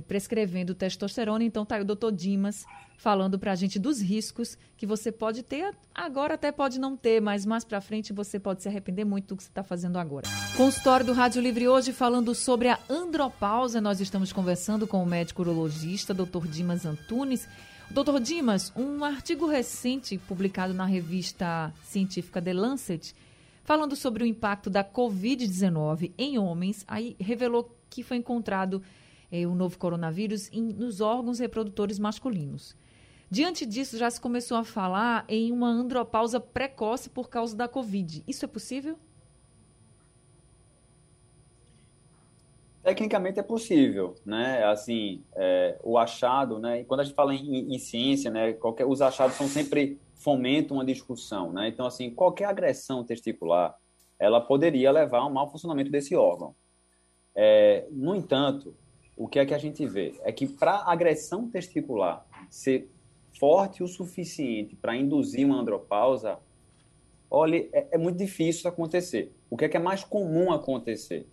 prescrevendo 0.06 0.74
testosterona. 0.74 1.44
Então 1.44 1.64
tá 1.64 1.76
aí 1.76 1.82
o 1.82 1.84
doutor 1.84 2.12
Dimas 2.12 2.64
falando 2.98 3.38
para 3.38 3.52
a 3.52 3.54
gente 3.54 3.78
dos 3.78 4.00
riscos 4.00 4.56
que 4.76 4.86
você 4.86 5.12
pode 5.12 5.42
ter, 5.42 5.74
agora 5.94 6.34
até 6.34 6.50
pode 6.50 6.80
não 6.80 6.96
ter, 6.96 7.20
mas 7.20 7.44
mais 7.44 7.64
para 7.64 7.80
frente 7.80 8.12
você 8.12 8.38
pode 8.38 8.62
se 8.62 8.68
arrepender 8.68 9.04
muito 9.04 9.28
do 9.28 9.36
que 9.36 9.42
você 9.42 9.50
está 9.50 9.62
fazendo 9.62 9.98
agora. 9.98 10.26
Consultório 10.56 11.04
do 11.04 11.12
Rádio 11.12 11.42
Livre 11.42 11.68
hoje 11.68 11.92
falando 11.92 12.34
sobre 12.34 12.68
a 12.68 12.78
andropausa. 12.88 13.80
Nós 13.80 14.00
estamos 14.00 14.32
conversando 14.32 14.86
com 14.86 15.02
o 15.02 15.06
médico 15.06 15.42
urologista, 15.42 16.14
doutor 16.14 16.46
Dimas 16.46 16.84
Antunes. 16.84 17.46
Doutor 17.90 18.18
Dimas, 18.18 18.72
um 18.74 19.04
artigo 19.04 19.46
recente 19.46 20.18
publicado 20.18 20.74
na 20.74 20.84
revista 20.84 21.72
científica 21.84 22.42
The 22.42 22.52
Lancet, 22.52 23.14
falando 23.62 23.94
sobre 23.94 24.24
o 24.24 24.26
impacto 24.26 24.68
da 24.68 24.82
Covid-19 24.82 26.10
em 26.18 26.36
homens, 26.36 26.84
aí 26.88 27.14
revelou 27.20 27.70
que 27.88 28.02
foi 28.02 28.16
encontrado 28.16 28.82
eh, 29.30 29.46
o 29.46 29.54
novo 29.54 29.78
coronavírus 29.78 30.50
em, 30.52 30.62
nos 30.62 31.00
órgãos 31.00 31.38
reprodutores 31.38 31.98
masculinos. 31.98 32.76
Diante 33.28 33.66
disso, 33.66 33.98
já 33.98 34.08
se 34.08 34.20
começou 34.20 34.56
a 34.56 34.64
falar 34.64 35.24
em 35.28 35.50
uma 35.50 35.68
andropausa 35.68 36.38
precoce 36.38 37.10
por 37.10 37.28
causa 37.28 37.56
da 37.56 37.66
Covid. 37.66 38.22
Isso 38.26 38.44
é 38.44 38.48
possível? 38.48 38.96
Tecnicamente 42.84 43.40
é 43.40 43.42
possível, 43.42 44.14
né? 44.24 44.62
Assim, 44.62 45.24
é, 45.34 45.76
o 45.82 45.98
achado, 45.98 46.60
né? 46.60 46.82
E 46.82 46.84
quando 46.84 47.00
a 47.00 47.04
gente 47.04 47.16
fala 47.16 47.34
em, 47.34 47.74
em, 47.74 47.78
ciência, 47.80 48.30
né? 48.30 48.52
Qualquer, 48.52 48.86
os 48.86 49.02
achados 49.02 49.36
são 49.36 49.48
sempre 49.48 49.98
fomentam 50.14 50.76
uma 50.76 50.84
discussão, 50.84 51.52
né? 51.52 51.66
Então, 51.66 51.84
assim, 51.84 52.10
qualquer 52.10 52.44
agressão 52.44 53.02
testicular, 53.02 53.76
ela 54.20 54.40
poderia 54.40 54.92
levar 54.92 55.18
a 55.18 55.26
um 55.26 55.32
mau 55.32 55.50
funcionamento 55.50 55.90
desse 55.90 56.14
órgão. 56.14 56.54
É, 57.34 57.88
no 57.90 58.14
entanto, 58.14 58.72
o 59.16 59.26
que 59.26 59.38
é 59.38 59.46
que 59.46 59.54
a 59.54 59.58
gente 59.58 59.86
vê 59.86 60.14
é 60.22 60.32
que 60.32 60.46
para 60.46 60.84
agressão 60.90 61.48
testicular 61.48 62.26
ser 62.50 62.90
forte 63.38 63.82
o 63.82 63.88
suficiente 63.88 64.76
para 64.76 64.96
induzir 64.96 65.46
uma 65.46 65.60
andropausa, 65.60 66.38
olha, 67.30 67.68
é, 67.72 67.88
é 67.92 67.98
muito 67.98 68.18
difícil 68.18 68.68
acontecer. 68.68 69.32
O 69.48 69.56
que 69.56 69.64
é 69.64 69.68
que 69.68 69.76
é 69.76 69.80
mais 69.80 70.04
comum 70.04 70.52
acontecer? 70.52 71.26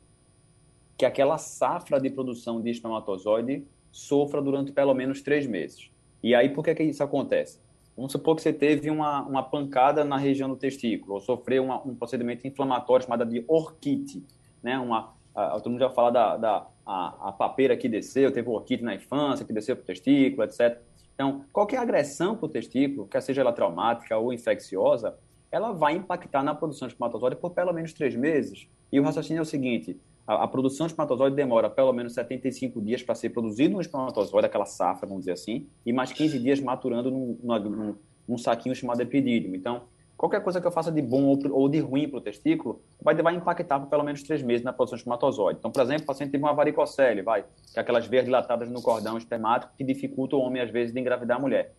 que 0.98 1.06
aquela 1.06 1.38
safra 1.38 2.00
de 2.00 2.10
produção 2.10 2.62
de 2.62 2.70
espermatozoide 2.70 3.66
sofra 3.92 4.42
durante 4.42 4.72
pelo 4.72 4.94
menos 4.94 5.22
três 5.22 5.46
meses. 5.46 5.92
E 6.22 6.34
aí, 6.34 6.50
por 6.50 6.64
que, 6.64 6.74
que 6.74 6.84
isso 6.84 7.04
acontece? 7.04 7.60
Vamos 7.96 8.12
supor 8.12 8.36
que 8.36 8.42
você 8.42 8.54
teve 8.54 8.90
uma, 8.90 9.22
uma 9.24 9.44
pancada 9.44 10.04
na 10.04 10.18
região 10.18 10.50
do 10.50 10.56
testículo, 10.56 11.16
ou 11.16 11.20
sofreu 11.20 11.64
uma, 11.64 11.82
um 11.86 11.96
procedimento 11.96 12.48
inflamatório 12.48 13.06
chamado 13.06 13.26
de 13.26 13.44
orquite, 13.48 14.24
né? 14.64 14.80
Uma, 14.80 15.14
a, 15.36 15.60
todo 15.60 15.72
mundo 15.72 15.80
já 15.80 15.90
fala 15.90 16.10
da, 16.10 16.38
da 16.38 16.68
a, 16.86 17.30
a 17.30 17.32
papeira 17.32 17.76
que 17.78 17.88
desceu, 17.88 18.32
teve 18.32 18.50
orquite 18.50 18.84
na 18.84 18.96
infância, 18.96 19.46
que 19.46 19.54
desceu 19.54 19.76
para 19.76 19.84
o 19.84 19.86
testículo, 19.86 20.44
etc. 20.44 20.80
Então, 21.14 21.46
qualquer 21.52 21.78
agressão 21.78 22.36
para 22.36 22.46
o 22.46 22.50
testículo, 22.50 23.08
quer 23.08 23.22
seja 23.22 23.42
ela 23.42 23.54
traumática 23.54 24.18
ou 24.18 24.34
infecciosa, 24.34 25.16
ela 25.52 25.72
vai 25.72 25.96
impactar 25.96 26.44
na 26.44 26.56
produção 26.56 26.88
de 26.88 26.94
espermatozoide 26.94 27.36
por 27.36 27.52
pelo 27.52 27.72
menos 27.72 27.94
três 27.94 28.16
meses. 28.16 28.68
E 28.92 29.00
o 29.00 29.04
raciocínio 29.04 29.40
é 29.40 29.44
o 29.44 29.46
seguinte: 29.46 30.00
a, 30.26 30.44
a, 30.44 30.48
produção 30.48 30.88
de 30.88 30.94
espermatozoide 30.94 31.36
demora 31.36 31.70
pelo 31.70 31.94
menos 31.94 32.14
75 32.14 32.82
dias 32.82 33.04
para 33.04 33.14
ser 33.14 33.30
produzido 33.30 33.78
um 33.78 33.82
espermatozoide, 33.82 34.48
aquela 34.48 34.66
safra, 34.66 35.08
vamos 35.08 35.22
dizer 35.22 35.34
assim, 35.34 35.68
e 35.86 35.94
mais 35.94 36.12
15 36.12 36.40
dias 36.40 36.60
maturando 36.60 37.12
num, 37.12 37.38
num, 37.44 37.96
num 38.28 38.38
saquinho 38.38 38.76
chamado 38.76 39.02
epidídimo. 39.02 39.56
Então, 39.56 39.84
qualquer 40.24 40.42
coisa 40.42 40.62
que 40.62 40.66
eu 40.66 40.72
faça 40.72 40.90
de 40.90 41.02
bom 41.02 41.38
ou, 41.52 41.68
de 41.68 41.82
ruim 41.82 42.08
para 42.08 42.18
o 42.18 42.22
testículo 42.22 42.82
vai, 43.02 43.14
vai 43.14 43.36
impactar 43.36 43.78
por 43.78 43.90
pelo 43.90 44.04
menos 44.04 44.24
três 44.24 44.42
meses 44.42 44.64
na 44.64 44.72
produção 44.72 44.96
de 44.96 45.02
espermatozoide. 45.02 45.60
Então, 45.60 45.70
por 45.70 45.82
exemplo, 45.82 46.04
o 46.04 46.06
paciente 46.06 46.32
teve 46.32 46.42
uma 46.42 46.54
varicocele, 46.54 47.22
vai, 47.22 47.44
que 47.44 47.78
é 47.78 47.82
aquelas 47.82 48.08
veias 48.08 48.24
dilatadas 48.24 48.70
no 48.70 48.82
cordão 48.82 49.18
espermático 49.18 49.74
que 49.78 49.84
dificultam 49.84 50.40
o 50.40 50.44
homem, 50.44 50.62
às 50.62 50.70
vezes, 50.70 50.94
de 50.94 51.00
engravidar 51.02 51.36
a 51.36 51.42
mulher. 51.42 51.74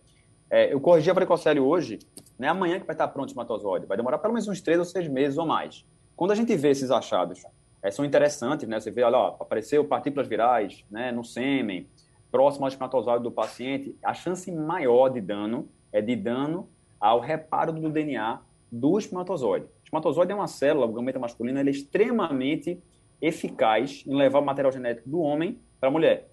É, 0.47 0.71
eu 0.71 0.79
corrigi 0.79 1.09
a 1.09 1.13
varicocele 1.15 1.59
hoje, 1.59 1.97
não 2.37 2.47
é 2.47 2.51
amanhã 2.51 2.79
que 2.79 2.85
vai 2.85 2.93
estar 2.93 3.07
pronto 3.07 3.29
o 3.29 3.31
espermatozoide, 3.31 3.87
vai 3.87 3.97
demorar 3.97 4.19
pelo 4.19 4.35
menos 4.35 4.47
uns 4.47 4.61
três 4.61 4.77
ou 4.77 4.85
seis 4.85 5.07
meses 5.07 5.39
ou 5.39 5.47
mais. 5.47 5.83
Quando 6.15 6.29
a 6.29 6.35
gente 6.35 6.55
vê 6.55 6.69
esses 6.69 6.91
achados 6.91 7.41
é, 7.81 7.89
são 7.89 8.05
interessantes, 8.05 8.69
né? 8.69 8.79
Você 8.79 8.91
vê, 8.91 9.01
olha, 9.01 9.17
ó, 9.17 9.27
apareceu 9.39 9.83
partículas 9.85 10.27
virais 10.27 10.85
né, 10.91 11.11
no 11.11 11.23
sêmen, 11.23 11.89
próximo 12.29 12.65
ao 12.65 12.69
espermatozoide 12.69 13.23
do 13.23 13.31
paciente, 13.31 13.97
a 14.03 14.13
chance 14.13 14.51
maior 14.51 15.09
de 15.09 15.19
dano 15.19 15.67
é 15.91 15.99
de 15.99 16.15
dano 16.15 16.69
ao 17.05 17.19
reparo 17.19 17.71
do 17.71 17.89
DNA 17.89 18.41
do 18.71 18.97
espermatozoide. 18.97 19.65
O 19.65 19.83
espermatozoide 19.83 20.31
é 20.31 20.35
uma 20.35 20.47
célula, 20.47 20.87
o 20.87 20.91
gameta 20.93 21.19
masculino, 21.19 21.59
ele 21.59 21.69
é 21.69 21.71
extremamente 21.71 22.81
eficaz 23.21 24.03
em 24.07 24.15
levar 24.15 24.39
o 24.39 24.45
material 24.45 24.71
genético 24.71 25.07
do 25.07 25.19
homem 25.19 25.59
para 25.79 25.89
a 25.89 25.91
mulher. 25.91 26.31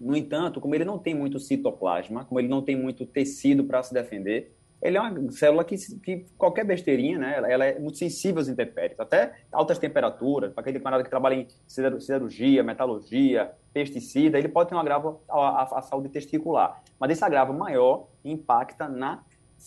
No 0.00 0.16
entanto, 0.16 0.58
como 0.58 0.74
ele 0.74 0.86
não 0.86 0.98
tem 0.98 1.14
muito 1.14 1.38
citoplasma, 1.38 2.24
como 2.24 2.40
ele 2.40 2.48
não 2.48 2.62
tem 2.62 2.74
muito 2.74 3.04
tecido 3.04 3.64
para 3.64 3.82
se 3.82 3.92
defender, 3.92 4.56
ele 4.80 4.96
é 4.96 5.00
uma 5.02 5.30
célula 5.30 5.62
que, 5.62 5.76
que 5.98 6.24
qualquer 6.38 6.64
besteirinha, 6.64 7.18
né, 7.18 7.34
ela, 7.36 7.52
ela, 7.52 7.64
é 7.66 7.78
muito 7.78 7.98
sensível 7.98 8.40
às 8.40 8.48
intempéries, 8.48 8.98
até 8.98 9.34
altas 9.52 9.78
temperaturas, 9.78 10.54
para 10.54 10.62
aquele 10.62 10.78
camarada 10.78 11.04
que 11.04 11.10
trabalha 11.10 11.34
em 11.34 11.46
cirurgia, 11.68 12.62
metalurgia, 12.62 13.52
pesticida, 13.74 14.38
ele 14.38 14.48
pode 14.48 14.70
ter 14.70 14.74
um 14.74 14.78
agravo 14.78 15.20
à, 15.28 15.38
à, 15.38 15.78
à 15.78 15.82
saúde 15.82 16.08
testicular. 16.08 16.82
Mas 16.98 17.10
esse 17.10 17.22
agravo 17.22 17.52
maior 17.52 18.08
impacta 18.24 18.88
na 18.88 19.22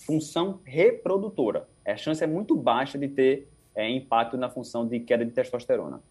função 0.06 0.60
reprodutora. 0.66 1.68
A 1.86 1.96
chance 1.96 2.24
é 2.24 2.28
muito 2.28 2.56
baixa 2.56 2.98
de 2.98 3.08
ter 3.08 3.48
é, 3.76 3.90
impacto 3.90 4.38
na 4.38 4.50
função 4.50 4.88
de 4.88 5.00
queda 5.00 5.24
de 5.24 5.32
testosterona. 5.32 6.02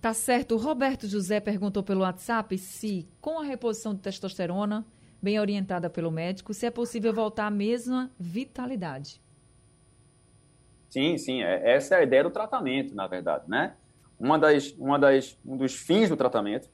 Tá 0.00 0.12
certo. 0.12 0.54
O 0.54 0.58
Roberto 0.58 1.06
José 1.06 1.40
perguntou 1.40 1.82
pelo 1.82 2.02
WhatsApp 2.02 2.56
se, 2.58 3.08
com 3.20 3.40
a 3.40 3.44
reposição 3.44 3.94
de 3.94 4.00
testosterona, 4.00 4.86
bem 5.20 5.40
orientada 5.40 5.88
pelo 5.88 6.10
médico, 6.10 6.52
se 6.52 6.66
é 6.66 6.70
possível 6.70 7.12
voltar 7.12 7.46
à 7.46 7.50
mesma 7.50 8.10
vitalidade. 8.18 9.20
Sim, 10.88 11.18
sim. 11.18 11.42
É, 11.42 11.74
essa 11.74 11.96
é 11.96 11.98
a 11.98 12.02
ideia 12.02 12.22
do 12.22 12.30
tratamento, 12.30 12.94
na 12.94 13.06
verdade, 13.06 13.44
né? 13.48 13.74
Uma 14.18 14.38
das, 14.38 14.72
uma 14.78 14.98
das, 14.98 15.38
um 15.44 15.56
dos 15.56 15.74
fins 15.74 16.08
do 16.08 16.16
tratamento 16.16 16.70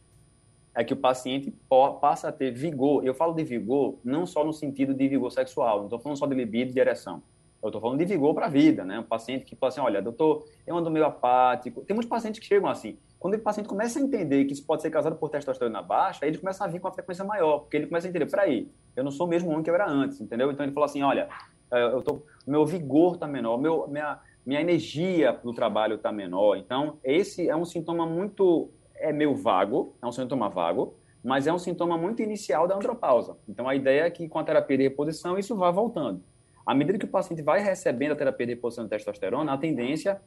é 0.74 0.82
que 0.82 0.92
o 0.92 0.96
paciente 0.96 1.54
passa 2.00 2.28
a 2.28 2.32
ter 2.32 2.50
vigor. 2.50 3.04
Eu 3.04 3.14
falo 3.14 3.34
de 3.34 3.44
vigor 3.44 3.98
não 4.04 4.26
só 4.26 4.44
no 4.44 4.52
sentido 4.52 4.94
de 4.94 5.08
vigor 5.08 5.30
sexual, 5.30 5.78
não 5.78 5.84
estou 5.84 5.98
falando 5.98 6.18
só 6.18 6.26
de 6.26 6.34
libido 6.34 6.70
e 6.70 6.74
de 6.74 6.80
ereção. 6.80 7.22
Eu 7.62 7.68
estou 7.68 7.80
falando 7.80 7.98
de 7.98 8.04
vigor 8.04 8.34
para 8.34 8.46
a 8.46 8.48
vida, 8.48 8.84
né? 8.84 8.98
Um 8.98 9.04
paciente 9.04 9.44
que 9.44 9.54
fala 9.54 9.68
assim, 9.68 9.80
olha, 9.80 10.02
doutor, 10.02 10.44
eu 10.66 10.76
ando 10.76 10.90
meio 10.90 11.04
apático. 11.04 11.82
Tem 11.82 11.94
muitos 11.94 12.10
pacientes 12.10 12.40
que 12.40 12.46
chegam 12.46 12.68
assim. 12.68 12.98
Quando 13.20 13.34
o 13.34 13.38
paciente 13.38 13.68
começa 13.68 14.00
a 14.00 14.02
entender 14.02 14.44
que 14.46 14.52
isso 14.52 14.66
pode 14.66 14.82
ser 14.82 14.90
causado 14.90 15.14
por 15.14 15.28
testosterona 15.28 15.80
baixa, 15.80 16.26
ele 16.26 16.38
começa 16.38 16.64
a 16.64 16.66
vir 16.66 16.80
com 16.80 16.88
uma 16.88 16.94
frequência 16.94 17.24
maior, 17.24 17.60
porque 17.60 17.76
ele 17.76 17.86
começa 17.86 18.08
a 18.08 18.10
entender, 18.10 18.26
peraí, 18.26 18.68
eu 18.96 19.04
não 19.04 19.12
sou 19.12 19.28
o 19.28 19.30
mesmo 19.30 19.48
homem 19.48 19.62
que 19.62 19.70
eu 19.70 19.74
era 19.76 19.88
antes, 19.88 20.20
entendeu? 20.20 20.50
Então 20.50 20.66
ele 20.66 20.72
fala 20.72 20.86
assim, 20.86 21.02
olha, 21.04 21.28
é, 21.70 21.84
eu 21.84 22.02
tô, 22.02 22.22
meu 22.44 22.66
vigor 22.66 23.14
está 23.14 23.28
menor, 23.28 23.58
meu, 23.58 23.86
minha, 23.86 24.18
minha 24.44 24.60
energia 24.60 25.38
do 25.44 25.54
trabalho 25.54 25.94
está 25.94 26.10
menor. 26.10 26.56
Então, 26.56 26.98
esse 27.04 27.48
é 27.48 27.54
um 27.54 27.64
sintoma 27.64 28.04
muito 28.04 28.70
é 29.02 29.12
meio 29.12 29.34
vago, 29.34 29.94
é 30.00 30.06
um 30.06 30.12
sintoma 30.12 30.48
vago, 30.48 30.94
mas 31.22 31.46
é 31.46 31.52
um 31.52 31.58
sintoma 31.58 31.96
muito 31.98 32.22
inicial 32.22 32.66
da 32.66 32.74
andropausa. 32.74 33.36
Então, 33.48 33.68
a 33.68 33.74
ideia 33.74 34.02
é 34.02 34.10
que 34.10 34.28
com 34.28 34.38
a 34.38 34.44
terapia 34.44 34.76
de 34.76 34.82
reposição 34.84 35.38
isso 35.38 35.56
vá 35.56 35.70
voltando. 35.70 36.22
À 36.64 36.74
medida 36.74 36.98
que 36.98 37.04
o 37.04 37.08
paciente 37.08 37.42
vai 37.42 37.60
recebendo 37.60 38.12
a 38.12 38.16
terapia 38.16 38.46
de 38.46 38.54
reposição 38.54 38.84
de 38.84 38.90
testosterona, 38.90 39.52
a 39.52 39.58
tendência 39.58 40.20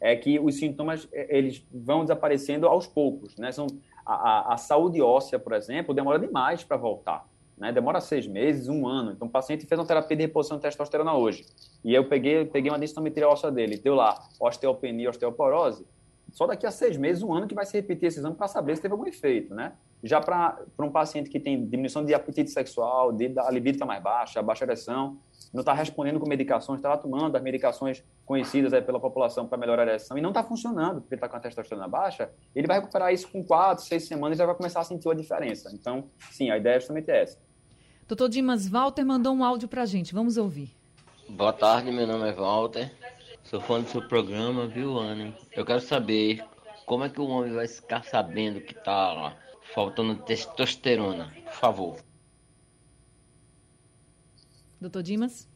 é 0.00 0.16
que 0.16 0.38
os 0.38 0.56
sintomas 0.56 1.08
eles 1.12 1.64
vão 1.72 2.02
desaparecendo 2.02 2.66
aos 2.66 2.86
poucos. 2.86 3.36
Né? 3.36 3.52
São, 3.52 3.66
a, 4.04 4.54
a 4.54 4.56
saúde 4.56 5.00
óssea, 5.00 5.38
por 5.38 5.52
exemplo, 5.52 5.94
demora 5.94 6.18
demais 6.18 6.64
para 6.64 6.76
voltar. 6.76 7.28
Né? 7.56 7.70
Demora 7.72 8.00
seis 8.00 8.26
meses, 8.26 8.68
um 8.68 8.86
ano. 8.86 9.12
Então, 9.12 9.28
o 9.28 9.30
paciente 9.30 9.66
fez 9.66 9.78
uma 9.78 9.86
terapia 9.86 10.16
de 10.16 10.22
reposição 10.24 10.56
de 10.56 10.62
testosterona 10.62 11.14
hoje. 11.14 11.44
E 11.84 11.94
eu 11.94 12.08
peguei, 12.08 12.44
peguei 12.44 12.70
uma 12.70 12.78
densitometria 12.78 13.28
óssea 13.28 13.50
dele, 13.50 13.76
deu 13.76 13.94
lá 13.94 14.18
osteopenia, 14.40 15.10
osteoporose 15.10 15.84
só 16.32 16.46
daqui 16.46 16.66
a 16.66 16.70
seis 16.70 16.96
meses, 16.96 17.22
um 17.22 17.32
ano, 17.32 17.46
que 17.46 17.54
vai 17.54 17.66
se 17.66 17.74
repetir 17.74 18.08
esse 18.08 18.18
exame 18.18 18.34
para 18.34 18.48
saber 18.48 18.74
se 18.74 18.82
teve 18.82 18.92
algum 18.92 19.06
efeito, 19.06 19.54
né? 19.54 19.74
Já 20.02 20.20
para 20.20 20.58
um 20.80 20.90
paciente 20.90 21.30
que 21.30 21.38
tem 21.38 21.64
diminuição 21.64 22.04
de 22.04 22.12
apetite 22.12 22.50
sexual, 22.50 23.12
de, 23.12 23.32
a 23.38 23.50
libido 23.50 23.76
está 23.76 23.86
mais 23.86 24.02
baixa, 24.02 24.40
a 24.40 24.42
baixa 24.42 24.64
ereção, 24.64 25.18
não 25.52 25.60
está 25.60 25.74
respondendo 25.74 26.18
com 26.18 26.26
medicações, 26.26 26.78
está 26.78 26.96
tomando 26.96 27.36
as 27.36 27.42
medicações 27.42 28.02
conhecidas 28.24 28.72
pela 28.84 28.98
população 28.98 29.46
para 29.46 29.58
melhorar 29.58 29.82
a 29.82 29.90
ereção 29.90 30.16
e 30.16 30.22
não 30.22 30.30
está 30.30 30.42
funcionando, 30.42 31.02
porque 31.02 31.14
está 31.14 31.28
com 31.28 31.36
a 31.36 31.40
testosterona 31.40 31.86
baixa, 31.86 32.30
ele 32.56 32.66
vai 32.66 32.80
recuperar 32.80 33.12
isso 33.12 33.28
com 33.28 33.44
quatro, 33.44 33.84
seis 33.84 34.08
semanas 34.08 34.36
e 34.36 34.38
já 34.38 34.46
vai 34.46 34.54
começar 34.54 34.80
a 34.80 34.84
sentir 34.84 35.10
a 35.10 35.14
diferença. 35.14 35.70
Então, 35.74 36.04
sim, 36.30 36.50
a 36.50 36.56
ideia 36.56 36.76
é 36.76 36.80
justamente 36.80 37.10
essa. 37.10 37.38
Doutor 38.08 38.28
Dimas, 38.28 38.66
Walter 38.66 39.04
mandou 39.04 39.34
um 39.34 39.44
áudio 39.44 39.68
para 39.68 39.82
a 39.82 39.86
gente, 39.86 40.14
vamos 40.14 40.38
ouvir. 40.38 40.74
Boa 41.28 41.52
tarde, 41.52 41.92
meu 41.92 42.06
nome 42.06 42.28
é 42.28 42.32
Walter. 42.32 42.90
Sou 43.44 43.60
fã 43.60 43.80
do 43.82 43.88
seu 43.88 44.00
programa, 44.08 44.66
viu, 44.66 44.96
Anne? 44.98 45.34
Eu 45.54 45.66
quero 45.66 45.80
saber 45.80 46.42
como 46.86 47.04
é 47.04 47.08
que 47.08 47.20
o 47.20 47.26
homem 47.26 47.52
vai 47.52 47.68
ficar 47.68 48.02
sabendo 48.02 48.60
que 48.60 48.74
tá 48.74 49.36
faltando 49.74 50.22
testosterona. 50.22 51.32
Por 51.44 51.52
favor. 51.52 51.96
Doutor 54.80 55.02
Dimas? 55.02 55.50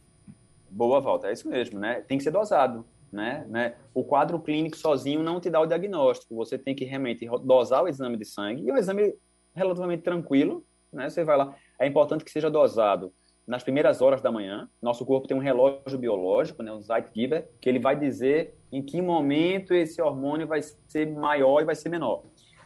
Boa 0.69 0.99
volta, 0.99 1.27
é 1.27 1.33
isso 1.33 1.47
mesmo, 1.49 1.79
né? 1.79 2.01
Tem 2.01 2.17
que 2.17 2.23
ser 2.23 2.31
dosado, 2.31 2.85
né? 3.11 3.45
né? 3.49 3.75
O 3.93 4.03
quadro 4.03 4.39
clínico 4.39 4.77
sozinho 4.77 5.23
não 5.23 5.39
te 5.39 5.49
dá 5.49 5.59
o 5.59 5.65
diagnóstico. 5.65 6.35
Você 6.35 6.57
tem 6.57 6.75
que 6.75 6.85
realmente 6.85 7.27
dosar 7.43 7.83
o 7.83 7.87
exame 7.87 8.17
de 8.17 8.25
sangue 8.25 8.63
e 8.63 8.69
é 8.69 8.73
um 8.73 8.77
exame 8.77 9.15
relativamente 9.55 10.03
tranquilo, 10.03 10.63
né? 10.91 11.09
Você 11.09 11.23
vai 11.23 11.37
lá. 11.37 11.55
É 11.79 11.87
importante 11.87 12.23
que 12.23 12.31
seja 12.31 12.51
dosado 12.51 13.11
nas 13.47 13.63
primeiras 13.63 14.01
horas 14.01 14.21
da 14.21 14.31
manhã. 14.31 14.69
Nosso 14.81 15.05
corpo 15.05 15.27
tem 15.27 15.35
um 15.35 15.39
relógio 15.39 15.97
biológico, 15.97 16.61
né, 16.61 16.71
um 16.73 16.81
Zeitgeber, 16.81 17.49
que 17.61 17.69
ele 17.69 17.79
vai 17.79 17.97
dizer 17.97 18.55
em 18.71 18.83
que 18.83 19.01
momento 19.01 19.73
esse 19.73 20.01
hormônio 20.01 20.45
vai 20.45 20.61
ser 20.61 21.09
maior 21.09 21.61
e 21.61 21.65
vai 21.65 21.73
ser 21.73 21.87
menor. 21.87 22.23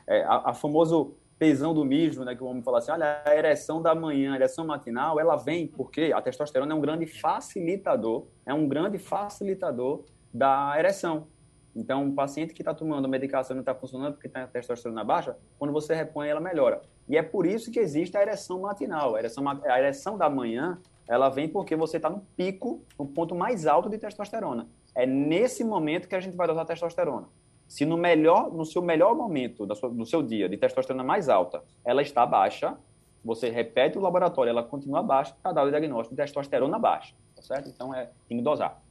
É, 0.08 0.24
a, 0.24 0.50
a 0.50 0.54
famoso 0.54 1.16
pesão 1.38 1.74
do 1.74 1.86
mijo, 1.86 2.24
né, 2.24 2.36
que 2.36 2.44
o 2.44 2.48
homem 2.48 2.64
fala 2.64 2.80
assim, 2.80 2.92
olha, 2.92 3.22
a 3.24 3.36
ereção 3.36 3.82
da 3.82 3.94
manhã, 3.94 4.34
a 4.34 4.36
ereção 4.36 4.66
matinal, 4.66 5.20
ela 5.20 5.36
vem 5.36 5.68
porque 5.68 6.12
a 6.14 6.22
testosterona 6.22 6.74
é 6.74 6.76
um 6.76 6.82
grande 6.82 7.06
facilitador, 7.06 8.26
é 8.46 8.54
um 8.54 8.68
grande 8.68 8.98
facilitador 8.98 10.04
da 10.34 10.76
ereção. 10.78 11.28
Então, 11.76 12.04
um 12.04 12.14
paciente 12.14 12.54
que 12.54 12.62
está 12.62 12.74
tomando 12.74 13.08
medicação 13.08 13.54
e 13.54 13.56
não 13.56 13.62
está 13.62 13.74
funcionando 13.74 14.14
porque 14.14 14.28
tem 14.28 14.42
a 14.42 14.48
testosterona 14.48 15.04
baixa, 15.04 15.38
quando 15.58 15.72
você 15.72 15.96
repõe, 15.96 16.28
ela 16.28 16.42
melhora. 16.42 16.82
E 17.08 17.18
é 17.18 17.22
por 17.22 17.46
isso 17.46 17.72
que 17.72 17.80
existe 17.80 18.18
a 18.18 18.22
ereção 18.22 18.62
matinal. 18.62 19.16
A 19.16 19.20
ereção, 19.20 19.48
a 19.48 19.80
ereção 19.80 20.18
da 20.18 20.30
manhã, 20.30 20.80
ela 21.08 21.30
vem 21.30 21.48
porque 21.48 21.76
você 21.76 21.98
está 21.98 22.10
no 22.10 22.20
pico, 22.36 22.84
no 23.00 23.06
ponto 23.06 23.34
mais 23.34 23.66
alto 23.66 23.90
de 23.90 23.98
testosterona. 23.98 24.68
É 24.94 25.06
nesse 25.06 25.64
momento 25.64 26.08
que 26.08 26.16
a 26.16 26.20
gente 26.20 26.36
vai 26.36 26.48
dosar 26.48 26.66
testosterona. 26.66 27.28
Se 27.68 27.86
no 27.86 27.96
melhor, 27.96 28.52
no 28.52 28.66
seu 28.66 28.82
melhor 28.82 29.16
momento 29.16 29.66
do 29.66 29.76
seu, 29.76 29.90
do 29.90 30.06
seu 30.06 30.22
dia 30.22 30.50
de 30.50 30.58
testosterona 30.58 31.06
mais 31.06 31.30
alta, 31.30 31.64
ela 31.86 32.02
está 32.02 32.26
baixa, 32.26 32.78
você 33.24 33.50
repete 33.50 33.98
o 33.98 34.02
laboratório, 34.02 34.50
ela 34.50 34.64
continua 34.64 35.02
baixa, 35.02 35.34
para 35.42 35.54
dar 35.54 35.64
o 35.64 35.70
diagnóstico 35.70 36.14
de 36.14 36.22
testosterona 36.22 36.78
baixa, 36.78 37.16
tá 37.34 37.42
certo? 37.42 37.70
Então 37.70 37.94
é, 37.96 38.10
tem 38.28 38.38
que 38.38 38.44
dosar. 38.44 38.82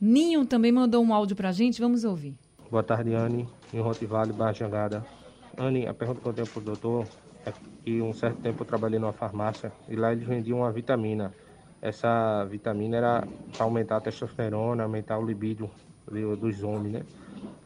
Ninho 0.00 0.46
também 0.46 0.70
mandou 0.70 1.02
um 1.02 1.12
áudio 1.12 1.34
para 1.34 1.48
a 1.48 1.52
gente, 1.52 1.80
vamos 1.80 2.04
ouvir. 2.04 2.36
Boa 2.70 2.84
tarde, 2.84 3.14
Anne, 3.14 3.48
em 3.72 3.80
Rotivale, 3.80 4.32
Barra 4.32 4.52
Jangada. 4.52 5.04
Anne, 5.56 5.88
a 5.88 5.94
pergunta 5.94 6.20
que 6.20 6.28
eu 6.28 6.32
tenho 6.32 6.46
para 6.46 6.60
o 6.60 6.64
doutor 6.64 7.06
é 7.44 7.52
que 7.84 8.00
um 8.00 8.12
certo 8.12 8.40
tempo 8.40 8.62
eu 8.62 8.66
trabalhei 8.66 8.98
numa 9.00 9.12
farmácia 9.12 9.72
e 9.88 9.96
lá 9.96 10.12
eles 10.12 10.24
vendiam 10.24 10.58
uma 10.58 10.70
vitamina. 10.70 11.34
Essa 11.82 12.44
vitamina 12.44 12.96
era 12.96 13.28
para 13.52 13.64
aumentar 13.64 13.96
a 13.96 14.00
testosterona, 14.00 14.84
aumentar 14.84 15.18
o 15.18 15.26
libido 15.26 15.68
dos 16.40 16.62
homens, 16.62 16.92
né? 16.92 17.02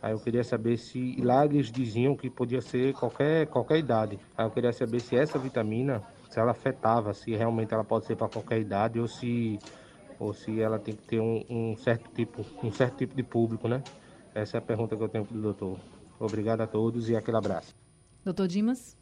Aí 0.00 0.12
eu 0.12 0.18
queria 0.18 0.42
saber 0.42 0.78
se 0.78 1.20
lá 1.20 1.44
eles 1.44 1.70
diziam 1.70 2.16
que 2.16 2.30
podia 2.30 2.60
ser 2.60 2.94
qualquer, 2.94 3.46
qualquer 3.46 3.78
idade. 3.78 4.18
Aí 4.36 4.46
eu 4.46 4.50
queria 4.50 4.72
saber 4.72 5.00
se 5.00 5.16
essa 5.16 5.38
vitamina, 5.38 6.02
se 6.30 6.40
ela 6.40 6.50
afetava, 6.50 7.12
se 7.14 7.34
realmente 7.36 7.72
ela 7.72 7.84
pode 7.84 8.06
ser 8.06 8.16
para 8.16 8.28
qualquer 8.28 8.58
idade 8.58 8.98
ou 8.98 9.06
se, 9.06 9.58
ou 10.22 10.32
se 10.32 10.60
ela 10.60 10.78
tem 10.78 10.94
que 10.94 11.02
ter 11.02 11.20
um, 11.20 11.44
um, 11.50 11.76
certo 11.76 12.08
tipo, 12.14 12.46
um 12.62 12.70
certo 12.70 12.98
tipo 12.98 13.12
de 13.16 13.24
público, 13.24 13.66
né? 13.66 13.82
Essa 14.32 14.56
é 14.56 14.58
a 14.58 14.62
pergunta 14.62 14.96
que 14.96 15.02
eu 15.02 15.08
tenho 15.08 15.24
para 15.24 15.36
o 15.36 15.40
doutor. 15.40 15.76
Obrigado 16.20 16.60
a 16.60 16.66
todos 16.66 17.10
e 17.10 17.16
aquele 17.16 17.36
abraço. 17.36 17.74
Doutor 18.24 18.46
Dimas? 18.46 18.96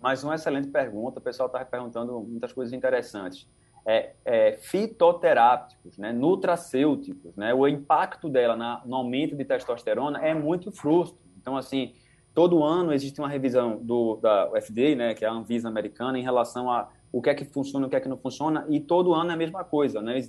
Mais 0.00 0.24
uma 0.24 0.34
excelente 0.34 0.68
pergunta. 0.68 1.18
O 1.18 1.22
pessoal 1.22 1.48
está 1.48 1.62
perguntando 1.66 2.18
muitas 2.20 2.50
coisas 2.50 2.72
interessantes. 2.72 3.46
É, 3.84 4.14
é, 4.24 4.52
fitoterápicos, 4.52 5.98
né, 5.98 6.10
nutracêuticos, 6.10 7.36
né, 7.36 7.52
o 7.52 7.68
impacto 7.68 8.30
dela 8.30 8.56
na, 8.56 8.80
no 8.86 8.96
aumento 8.96 9.36
de 9.36 9.44
testosterona 9.44 10.18
é 10.20 10.32
muito 10.32 10.72
frustro. 10.72 11.18
Então, 11.38 11.58
assim, 11.58 11.92
todo 12.32 12.64
ano 12.64 12.94
existe 12.94 13.20
uma 13.20 13.28
revisão 13.28 13.76
do, 13.82 14.16
da 14.16 14.50
FDA, 14.62 14.94
né, 14.96 15.12
que 15.12 15.26
é 15.26 15.28
a 15.28 15.32
Anvisa 15.32 15.68
americana, 15.68 16.18
em 16.18 16.22
relação 16.22 16.70
a 16.70 16.88
o 17.14 17.22
que 17.22 17.30
é 17.30 17.34
que 17.34 17.44
funciona, 17.44 17.86
o 17.86 17.88
que 17.88 17.94
é 17.94 18.00
que 18.00 18.08
não 18.08 18.18
funciona, 18.18 18.66
e 18.68 18.80
todo 18.80 19.14
ano 19.14 19.30
é 19.30 19.34
a 19.34 19.36
mesma 19.36 19.62
coisa. 19.62 20.02
Né? 20.02 20.20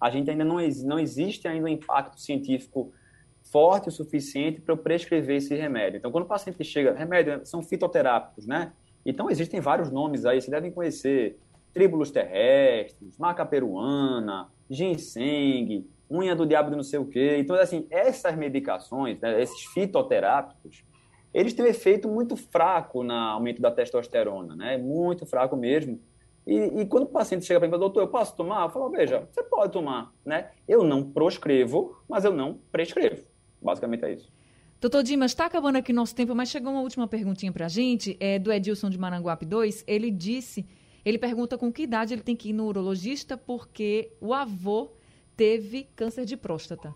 A 0.00 0.08
gente 0.08 0.30
ainda 0.30 0.42
não, 0.42 0.56
não 0.84 0.98
existe 0.98 1.46
ainda 1.46 1.66
um 1.66 1.68
impacto 1.68 2.18
científico 2.18 2.90
forte 3.52 3.88
o 3.88 3.92
suficiente 3.92 4.58
para 4.58 4.72
eu 4.72 4.78
prescrever 4.78 5.36
esse 5.36 5.54
remédio. 5.54 5.98
Então, 5.98 6.10
quando 6.10 6.24
o 6.24 6.26
paciente 6.26 6.64
chega, 6.64 6.94
remédio 6.94 7.44
são 7.44 7.62
fitoterápicos, 7.62 8.46
né? 8.46 8.72
Então, 9.04 9.30
existem 9.30 9.60
vários 9.60 9.90
nomes 9.90 10.24
aí, 10.24 10.40
vocês 10.40 10.50
devem 10.50 10.70
conhecer 10.70 11.38
tríbulos 11.74 12.10
terrestres, 12.10 13.18
maca 13.18 13.44
peruana, 13.44 14.48
ginseng, 14.70 15.86
unha 16.10 16.34
do 16.34 16.46
diabo 16.46 16.70
de 16.70 16.76
não 16.76 16.82
sei 16.82 16.98
o 16.98 17.04
quê. 17.04 17.36
Então, 17.38 17.54
assim, 17.56 17.86
essas 17.90 18.34
medicações, 18.34 19.20
né, 19.20 19.42
esses 19.42 19.62
fitoterápicos, 19.66 20.84
eles 21.34 21.52
têm 21.52 21.66
um 21.66 21.68
efeito 21.68 22.08
muito 22.08 22.34
fraco 22.34 23.02
no 23.02 23.12
aumento 23.12 23.60
da 23.60 23.70
testosterona, 23.70 24.56
né? 24.56 24.78
Muito 24.78 25.26
fraco 25.26 25.54
mesmo. 25.54 26.00
E, 26.50 26.80
e 26.80 26.86
quando 26.86 27.04
o 27.04 27.06
paciente 27.06 27.44
chega 27.44 27.60
para 27.60 27.68
mim 27.68 27.70
e 27.70 27.76
fala, 27.76 27.84
doutor, 27.84 28.00
eu 28.00 28.08
posso 28.08 28.34
tomar? 28.34 28.64
Eu 28.64 28.70
falo, 28.70 28.90
veja, 28.90 29.24
você 29.30 29.40
pode 29.40 29.72
tomar, 29.72 30.12
né? 30.24 30.50
Eu 30.66 30.82
não 30.82 31.08
proscrevo, 31.08 31.96
mas 32.08 32.24
eu 32.24 32.32
não 32.32 32.58
prescrevo. 32.72 33.24
Basicamente 33.62 34.04
é 34.04 34.14
isso. 34.14 34.28
Doutor 34.80 35.04
Dimas, 35.04 35.30
está 35.30 35.46
acabando 35.46 35.76
aqui 35.76 35.92
nosso 35.92 36.12
tempo, 36.12 36.34
mas 36.34 36.48
chegou 36.48 36.72
uma 36.72 36.80
última 36.80 37.06
perguntinha 37.06 37.52
para 37.52 37.66
a 37.66 37.68
gente, 37.68 38.16
é 38.18 38.36
do 38.36 38.52
Edilson 38.52 38.90
de 38.90 38.98
Maranguape 38.98 39.46
2. 39.46 39.84
Ele 39.86 40.10
disse, 40.10 40.66
ele 41.04 41.18
pergunta 41.18 41.56
com 41.56 41.72
que 41.72 41.82
idade 41.82 42.14
ele 42.14 42.22
tem 42.22 42.34
que 42.34 42.48
ir 42.48 42.52
no 42.52 42.66
urologista 42.66 43.36
porque 43.36 44.10
o 44.20 44.34
avô 44.34 44.90
teve 45.36 45.84
câncer 45.94 46.24
de 46.24 46.36
próstata. 46.36 46.92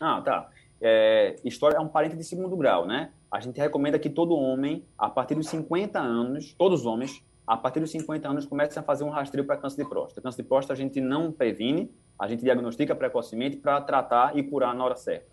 Ah, 0.00 0.22
tá. 0.22 0.50
É, 0.80 1.34
história 1.44 1.78
é 1.78 1.80
um 1.80 1.88
parente 1.88 2.14
de 2.14 2.22
segundo 2.22 2.56
grau, 2.56 2.86
né? 2.86 3.10
A 3.28 3.40
gente 3.40 3.58
recomenda 3.58 3.98
que 3.98 4.08
todo 4.08 4.36
homem, 4.36 4.84
a 4.96 5.10
partir 5.10 5.34
dos 5.34 5.48
50 5.48 5.98
anos, 5.98 6.54
todos 6.54 6.82
os 6.82 6.86
homens, 6.86 7.20
a 7.46 7.56
partir 7.56 7.80
dos 7.80 7.90
50 7.90 8.28
anos, 8.28 8.46
comecem 8.46 8.80
a 8.80 8.82
fazer 8.82 9.04
um 9.04 9.10
rastreio 9.10 9.46
para 9.46 9.56
câncer 9.56 9.82
de 9.82 9.88
próstata. 9.88 10.22
Câncer 10.22 10.42
de 10.42 10.48
próstata 10.48 10.72
a 10.72 10.76
gente 10.76 11.00
não 11.00 11.30
previne, 11.30 11.94
a 12.18 12.26
gente 12.26 12.42
diagnostica 12.42 12.94
precocemente 12.94 13.56
para 13.56 13.80
tratar 13.80 14.36
e 14.36 14.42
curar 14.42 14.74
na 14.74 14.84
hora 14.84 14.96
certa. 14.96 15.26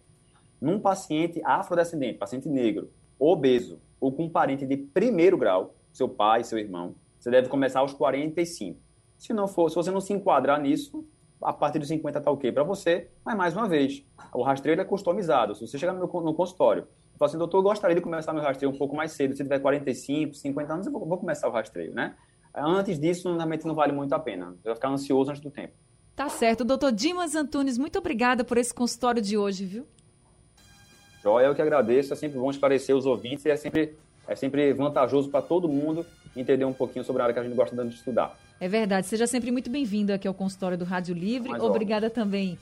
Num 0.60 0.80
paciente 0.80 1.42
afrodescendente, 1.44 2.18
paciente 2.18 2.50
negro, 2.50 2.92
obeso 3.18 3.80
ou 4.00 4.12
com 4.12 4.30
parente 4.30 4.66
de 4.66 4.78
primeiro 4.78 5.38
grau, 5.38 5.76
seu 5.94 6.10
pai, 6.10 6.44
seu 6.44 6.58
irmão, 6.58 6.96
você 7.20 7.30
deve 7.30 7.48
começar 7.50 7.80
aos 7.80 7.94
45. 7.94 8.80
Se 9.18 9.34
não 9.34 9.48
for, 9.48 9.70
se 9.70 9.76
você 9.76 9.92
não 9.92 10.02
se 10.02 10.12
enquadrar 10.12 10.60
nisso, 10.60 11.06
a 11.42 11.54
partir 11.54 11.80
dos 11.80 11.88
50 11.88 12.20
está 12.20 12.32
ok 12.32 12.52
para 12.52 12.64
você, 12.64 13.10
mas 13.24 13.36
mais 13.36 13.56
uma 13.56 13.68
vez, 13.68 14.04
o 14.34 14.42
rastreio 14.42 14.80
é 14.80 14.84
customizado. 14.84 15.56
Se 15.56 15.66
você 15.66 15.78
chegar 15.78 15.94
no, 15.94 16.00
no 16.00 16.34
consultório 16.34 16.88
falar 17.22 17.30
assim, 17.30 17.38
doutor, 17.38 17.60
eu 17.60 17.64
gostaria 17.64 17.96
de 17.96 18.02
começar 18.02 18.34
meu 18.34 18.42
rastreio 18.42 18.72
um 18.72 18.78
pouco 18.78 18.96
mais 18.96 19.12
cedo, 19.12 19.36
se 19.36 19.44
tiver 19.44 19.60
45, 19.60 20.34
50 20.34 20.74
anos, 20.74 20.86
eu 20.88 20.92
vou, 20.92 21.06
vou 21.06 21.18
começar 21.20 21.48
o 21.48 21.52
rastreio, 21.52 21.94
né? 21.94 22.16
Antes 22.54 23.00
disso, 23.00 23.30
normalmente 23.30 23.66
não 23.66 23.76
vale 23.76 23.94
muito 23.94 24.14
a 24.14 24.20
pena. 24.20 24.56
Você 24.58 24.70
vai 24.70 24.76
ficar 24.76 24.90
ansioso 24.90 25.30
antes 25.30 25.42
do 25.42 25.52
tempo. 25.52 25.74
Tá 26.16 26.28
certo. 26.28 26.66
Doutor 26.66 26.92
Dimas 26.92 27.36
Antunes, 27.36 27.78
muito 27.78 27.98
obrigada 27.98 28.44
por 28.44 28.58
esse 28.58 28.74
consultório 28.74 29.22
de 29.22 29.38
hoje, 29.38 29.66
viu? 29.66 29.86
Joia, 31.24 31.46
eu 31.46 31.56
que 31.56 31.62
agradeço. 31.62 32.12
É 32.12 32.16
sempre 32.16 32.40
bom 32.40 32.50
esclarecer 32.50 32.96
os 32.96 33.06
ouvintes 33.06 33.46
e 33.46 33.50
é 33.50 33.56
sempre, 33.56 33.96
é 34.28 34.36
sempre 34.36 34.74
vantajoso 34.74 35.30
para 35.30 35.42
todo 35.42 35.70
mundo 35.70 36.06
entender 36.36 36.66
um 36.66 36.74
pouquinho 36.74 37.06
sobre 37.06 37.22
a 37.22 37.26
área 37.26 37.34
que 37.34 37.40
a 37.40 37.44
gente 37.44 37.56
gosta 37.56 37.86
de 37.86 37.96
estudar. 37.96 38.38
É 38.60 38.68
verdade. 38.68 39.08
Seja 39.08 39.28
sempre 39.28 39.52
muito 39.52 39.70
bem-vindo 39.70 40.12
aqui 40.12 40.28
ao 40.28 40.34
consultório 40.34 40.78
do 40.78 40.84
Rádio 40.84 41.16
Livre. 41.16 41.52
Mais 41.52 41.64
Obrigada 41.64 42.08
óbvio. 42.08 42.24
também 42.24 42.60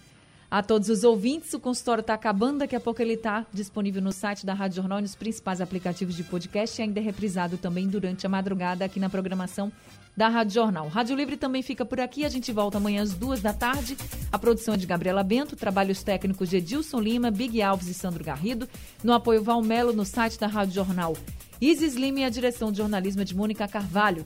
a 0.49 0.63
todos 0.63 0.89
os 0.89 1.03
ouvintes. 1.03 1.53
O 1.53 1.59
consultório 1.59 2.01
está 2.01 2.13
acabando, 2.13 2.59
daqui 2.59 2.75
a 2.75 2.79
pouco 2.79 3.01
ele 3.01 3.13
está 3.13 3.45
disponível 3.53 4.01
no 4.01 4.11
site 4.11 4.45
da 4.45 4.53
Rádio 4.53 4.77
Jornal 4.77 4.99
e 4.99 5.03
nos 5.03 5.15
principais 5.15 5.61
aplicativos 5.61 6.15
de 6.15 6.23
podcast 6.23 6.79
e 6.79 6.83
ainda 6.83 6.99
é 6.99 7.03
reprisado 7.03 7.57
também 7.57 7.87
durante 7.87 8.25
a 8.25 8.29
madrugada 8.29 8.85
aqui 8.85 8.99
na 8.99 9.09
programação 9.09 9.71
da 10.17 10.27
Rádio 10.27 10.55
Jornal. 10.55 10.87
Rádio 10.89 11.15
Livre 11.15 11.37
também 11.37 11.61
fica 11.61 11.85
por 11.85 11.99
aqui. 11.99 12.25
A 12.25 12.29
gente 12.29 12.51
volta 12.51 12.77
amanhã 12.77 13.01
às 13.01 13.13
duas 13.13 13.41
da 13.41 13.53
tarde. 13.53 13.97
A 14.31 14.37
produção 14.37 14.73
é 14.73 14.77
de 14.77 14.85
Gabriela 14.85 15.23
Bento, 15.23 15.55
trabalhos 15.55 16.03
técnicos 16.03 16.49
de 16.49 16.57
Edilson 16.57 16.99
Lima, 16.99 17.31
Big 17.31 17.61
Alves 17.61 17.87
e 17.87 17.93
Sandro 17.93 18.23
Garrido. 18.23 18.67
No 19.03 19.13
apoio 19.13 19.41
Valmelo, 19.41 19.93
no 19.93 20.03
site 20.03 20.37
da 20.37 20.47
Rádio 20.47 20.73
Jornal. 20.73 21.15
Isis 21.61 21.95
Lima 21.95 22.21
e 22.21 22.23
a 22.25 22.29
direção 22.29 22.71
de 22.71 22.79
jornalismo 22.79 23.21
é 23.21 23.25
de 23.25 23.35
Mônica 23.35 23.67
Carvalho. 23.67 24.25